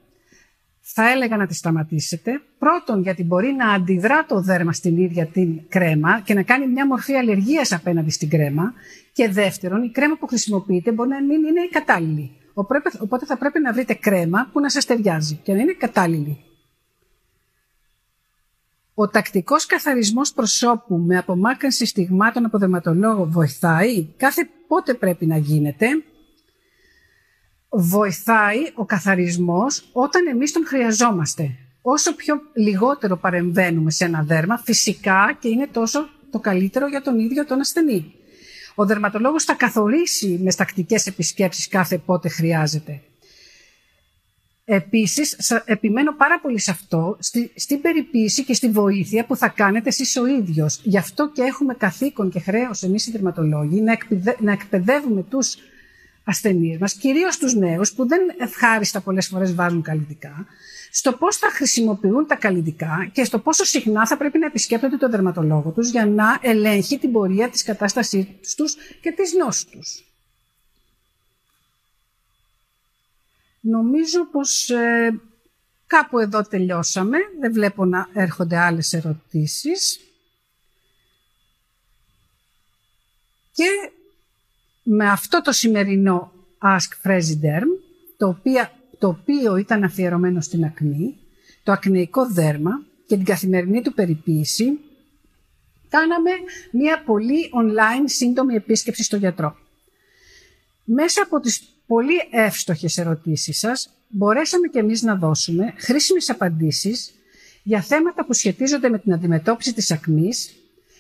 Θα 0.94 1.10
έλεγα 1.10 1.38
να 1.38 1.48
τη 1.48 1.54
σταματήσετε. 1.54 2.42
Πρώτον, 2.60 3.02
γιατί 3.02 3.24
μπορεί 3.24 3.52
να 3.52 3.70
αντιδρά 3.72 4.26
το 4.26 4.42
δέρμα 4.42 4.74
στην 4.74 4.98
ίδια 4.98 5.26
την 5.26 5.62
κρέμα 5.68 6.20
και 6.20 6.34
να 6.34 6.44
κάνει 6.44 6.68
μια 6.68 6.88
μορφή 6.88 7.14
αλλεργίας 7.14 7.72
απέναντι 7.72 8.10
στην 8.10 8.30
κρέμα. 8.30 8.74
Και 9.14 9.30
δεύτερον, 9.30 9.84
η 9.84 9.90
κρέμα 9.90 10.18
που 10.18 10.28
χρησιμοποιείτε 10.28 10.92
μπορεί 10.92 11.10
να 11.10 11.24
μην 11.24 11.44
είναι 11.44 11.62
η 11.62 11.70
κατάλληλη. 11.72 12.32
Οπότε 13.00 13.26
θα 13.26 13.38
πρέπει 13.38 13.60
να 13.60 13.74
βρείτε 13.74 13.94
κρέμα 13.94 14.50
που 14.52 14.60
να 14.60 14.70
σας 14.70 14.86
ταιριάζει 14.86 15.36
και 15.44 15.54
να 15.54 15.60
είναι 15.60 15.74
κατάλληλη. 15.74 16.44
Ο 18.94 19.08
τακτικός 19.10 19.66
καθαρισμός 19.66 20.34
προσώπου 20.34 20.98
με 20.98 21.18
απομάκρυνση 21.18 21.86
στιγμάτων 21.86 22.46
από 22.46 22.58
δερματολόγο 22.58 23.26
βοηθάει. 23.26 24.08
Κάθε 24.18 24.50
πότε 24.68 24.94
πρέπει 24.94 25.26
να 25.26 25.38
γίνεται 25.38 25.88
βοηθάει 27.70 28.72
ο 28.76 28.86
καθαρισμός 28.86 29.90
όταν 29.92 30.28
εμείς 30.28 30.52
τον 30.52 30.66
χρειαζόμαστε. 30.66 31.56
Όσο 31.82 32.16
πιο 32.16 32.42
λιγότερο 32.54 33.18
παρεμβαίνουμε 33.18 33.92
σε 33.92 34.06
ένα 34.06 34.24
δέρμα, 34.24 34.58
φυσικά 34.58 35.38
και 35.40 35.48
είναι 35.48 35.68
τόσο 35.68 36.10
το 36.32 36.40
καλύτερο 36.40 36.88
για 36.88 37.02
τον 37.02 37.20
ίδιο 37.20 37.46
τον 37.46 37.60
ασθενή. 37.60 38.14
Ο 38.76 38.86
δερματολόγος 38.86 39.44
θα 39.44 39.54
καθορίσει 39.54 40.40
με 40.44 40.54
τακτικές 40.54 41.08
επισκέψεις 41.08 41.68
κάθε 41.68 41.98
πότε 41.98 42.30
χρειάζεται. 42.30 43.02
Επίσης, 44.66 45.52
επιμένω 45.66 46.16
πάρα 46.16 46.40
πολύ 46.40 46.60
σε 46.60 46.72
αυτό, 46.72 47.18
στη, 47.20 47.52
στην 47.56 47.82
περιποίηση 47.82 48.44
και 48.44 48.54
στη 48.54 48.70
βοήθεια 48.70 49.26
που 49.26 49.36
θα 49.36 49.48
κάνετε 49.48 49.90
εσείς 49.90 50.16
ο 50.16 50.28
ίδιος. 50.28 50.80
Γι' 50.84 50.98
αυτό 50.98 51.32
και 51.32 51.42
έχουμε 51.42 51.74
καθήκον 51.74 52.30
και 52.30 52.40
χρέος 52.40 52.84
εμείς 52.84 53.08
οι 53.08 53.12
δερματολόγοι 53.12 53.82
να, 53.82 53.98
να 54.40 54.52
εκπαιδεύουμε 54.52 55.24
τους 55.24 55.56
ασθενείς 56.30 56.78
μας, 56.78 56.94
κυρίως 56.94 57.38
τους 57.38 57.54
νέους 57.54 57.94
που 57.94 58.08
δεν 58.08 58.22
ευχάριστα 58.38 59.02
πολλές 59.02 59.28
φορές 59.28 59.56
βάζουν 59.56 59.82
καλλιτικά, 59.82 60.46
στο 60.92 61.14
πώς 61.14 61.38
θα 61.38 61.50
χρησιμοποιούν 61.52 62.28
τα 62.28 62.36
καλλιτικά 62.36 63.10
και 63.14 63.24
στο 63.24 63.40
πόσο 63.40 63.64
συχνά 63.64 64.08
θα 64.08 64.18
πρέπει 64.18 64.38
να 64.38 64.46
επισκέπτονται 64.46 64.98
το 64.98 65.10
δερματολόγο 65.10 65.72
τους 65.72 65.90
για 65.90 66.06
να 66.06 66.40
ελέγχει 66.42 66.98
την 66.98 67.12
πορεία 67.12 67.50
της 67.50 67.64
κατάστασής 67.64 68.56
τους 68.56 68.76
και 69.02 69.12
της 69.12 69.34
νόσου 69.34 69.70
τους. 69.70 70.04
Νομίζω 73.62 74.26
πως 74.26 74.70
ε, 74.70 75.20
κάπου 75.88 76.20
εδώ 76.20 76.42
τελειώσαμε. 76.42 77.18
Δεν 77.40 77.54
βλέπω 77.54 77.86
να 77.86 78.10
έρχονται 78.14 78.58
άλλες 78.58 78.94
ερωτήσεις. 78.94 80.00
Και 83.52 83.92
με 84.92 85.10
αυτό 85.10 85.42
το 85.42 85.52
σημερινό 85.52 86.32
Ask 86.62 87.12
Derm, 87.12 87.68
το 88.18 88.28
οποίο, 88.28 88.70
το 88.98 89.08
οποίο 89.08 89.56
ήταν 89.56 89.84
αφιερωμένο 89.84 90.42
στην 90.42 90.64
ακμή, 90.64 91.18
το 91.64 91.72
ακνεϊκό 91.72 92.28
δέρμα 92.32 92.72
και 93.06 93.16
την 93.16 93.26
καθημερινή 93.26 93.82
του 93.82 93.94
περιποίηση, 93.94 94.80
κάναμε 95.90 96.30
μια 96.72 97.04
πολύ 97.04 97.50
online 97.54 98.04
σύντομη 98.06 98.56
επίσκεψη 98.56 99.04
στο 99.04 99.18
γιατρό. 99.18 99.56
Μέσα 100.84 101.22
από 101.24 101.40
τις 101.40 101.62
πολύ 101.88 102.16
εύστοχες 102.32 102.98
ερωτήσεις 102.98 103.60
σας, 103.60 103.90
μπορέσαμε 104.08 104.68
και 104.68 104.80
εμείς 104.80 105.02
να 105.02 105.16
δώσουμε 105.16 105.74
χρήσιμες 105.78 106.30
απαντήσεις 106.30 107.14
για 107.64 107.82
θέματα 107.82 108.26
που 108.26 108.34
σχετίζονται 108.34 108.90
με 108.90 109.00
την 109.00 109.14
αντιμετώπιση 109.14 109.74
της 109.74 109.92
ακμής 109.92 110.54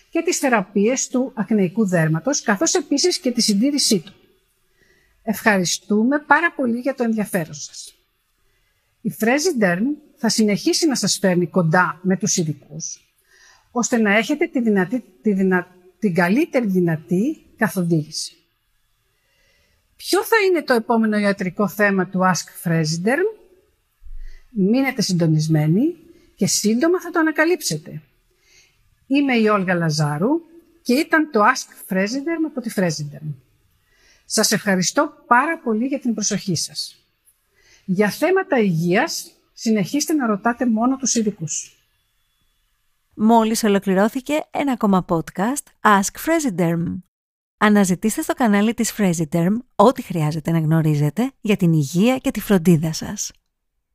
και 0.10 0.22
τις 0.22 0.38
θεραπείες 0.38 1.08
του 1.08 1.32
ακνεϊκού 1.36 1.88
δέρματος, 1.88 2.41
καθώς 2.41 2.74
επίσης 2.74 3.17
και 3.19 3.32
τη 3.32 3.41
συντήρησή 3.41 4.00
του. 4.00 4.13
Ευχαριστούμε 5.24 6.19
πάρα 6.19 6.52
πολύ 6.52 6.80
για 6.80 6.95
το 6.95 7.04
ενδιαφέρον 7.04 7.54
σας. 7.54 7.93
Η 9.02 9.15
Frezi 9.19 9.63
Derm 9.63 9.84
θα 10.15 10.30
συνεχίσει 10.30 10.88
να 10.88 10.95
σας 10.95 11.17
φέρνει 11.17 11.48
κοντά 11.48 12.00
με 12.02 12.17
τους 12.17 12.38
ειδικούς, 12.38 13.13
ώστε 13.72 13.98
να 13.98 14.17
έχετε 14.17 14.48
τη 14.48 14.62
δυνατή, 14.62 15.04
τη 15.22 15.34
την 16.00 16.13
καλύτερη 16.13 16.65
δυνατή 16.65 17.45
καθοδήγηση. 17.58 18.34
Ποιο 19.95 20.24
θα 20.24 20.36
είναι 20.48 20.62
το 20.62 20.74
επόμενο 20.74 21.17
ιατρικό 21.17 21.67
θέμα 21.67 22.08
του 22.08 22.19
Ask 22.19 22.67
Frezi 22.67 23.06
Derm? 23.06 23.39
Μείνετε 24.50 25.02
συντονισμένοι 25.02 25.95
και 26.36 26.48
σύντομα 26.48 27.02
θα 27.02 27.10
το 27.10 27.19
ανακαλύψετε. 27.19 28.02
Είμαι 29.12 29.36
η 29.36 29.48
Όλγα 29.48 29.74
Λαζάρου 29.74 30.30
και 30.82 30.93
ήταν 30.93 31.32
το 31.32 31.39
Ask 31.39 31.93
President 31.93 32.45
από 32.48 32.62
τη 32.62 32.72
President. 32.76 33.34
Σας 34.26 34.52
ευχαριστώ 34.52 35.13
πάρα 35.28 35.60
πολύ 35.60 35.86
για 35.86 36.00
την 36.00 36.13
προσοχή 36.13 36.56
σας. 36.56 37.06
Για 37.86 38.10
θέματα 38.10 38.60
υγείας, 38.60 39.32
συνεχίστε 39.54 40.13
να 40.13 40.28
ρωτάτε 40.28 40.65
μόνο 40.65 40.98
τους 40.98 41.15
ειδικούς. 41.15 41.78
Μόλις 43.13 43.63
ολοκληρώθηκε 43.63 44.34
ένα 44.52 44.72
ακόμα 44.72 45.06
podcast 45.08 45.63
Ask 45.82 46.19
Fresiderm. 46.26 47.00
Αναζητήστε 47.58 48.22
στο 48.22 48.34
κανάλι 48.34 48.74
της 48.74 48.93
Fresiderm 48.98 49.56
ό,τι 49.76 50.02
χρειάζεται 50.02 50.52
να 50.52 50.60
γνωρίζετε 50.60 51.32
για 51.41 51.58
την 51.58 51.74
υγεία 51.74 52.17
και 52.17 52.32
τη 52.32 52.39
φροντίδα 52.39 52.93
σας. 52.93 53.32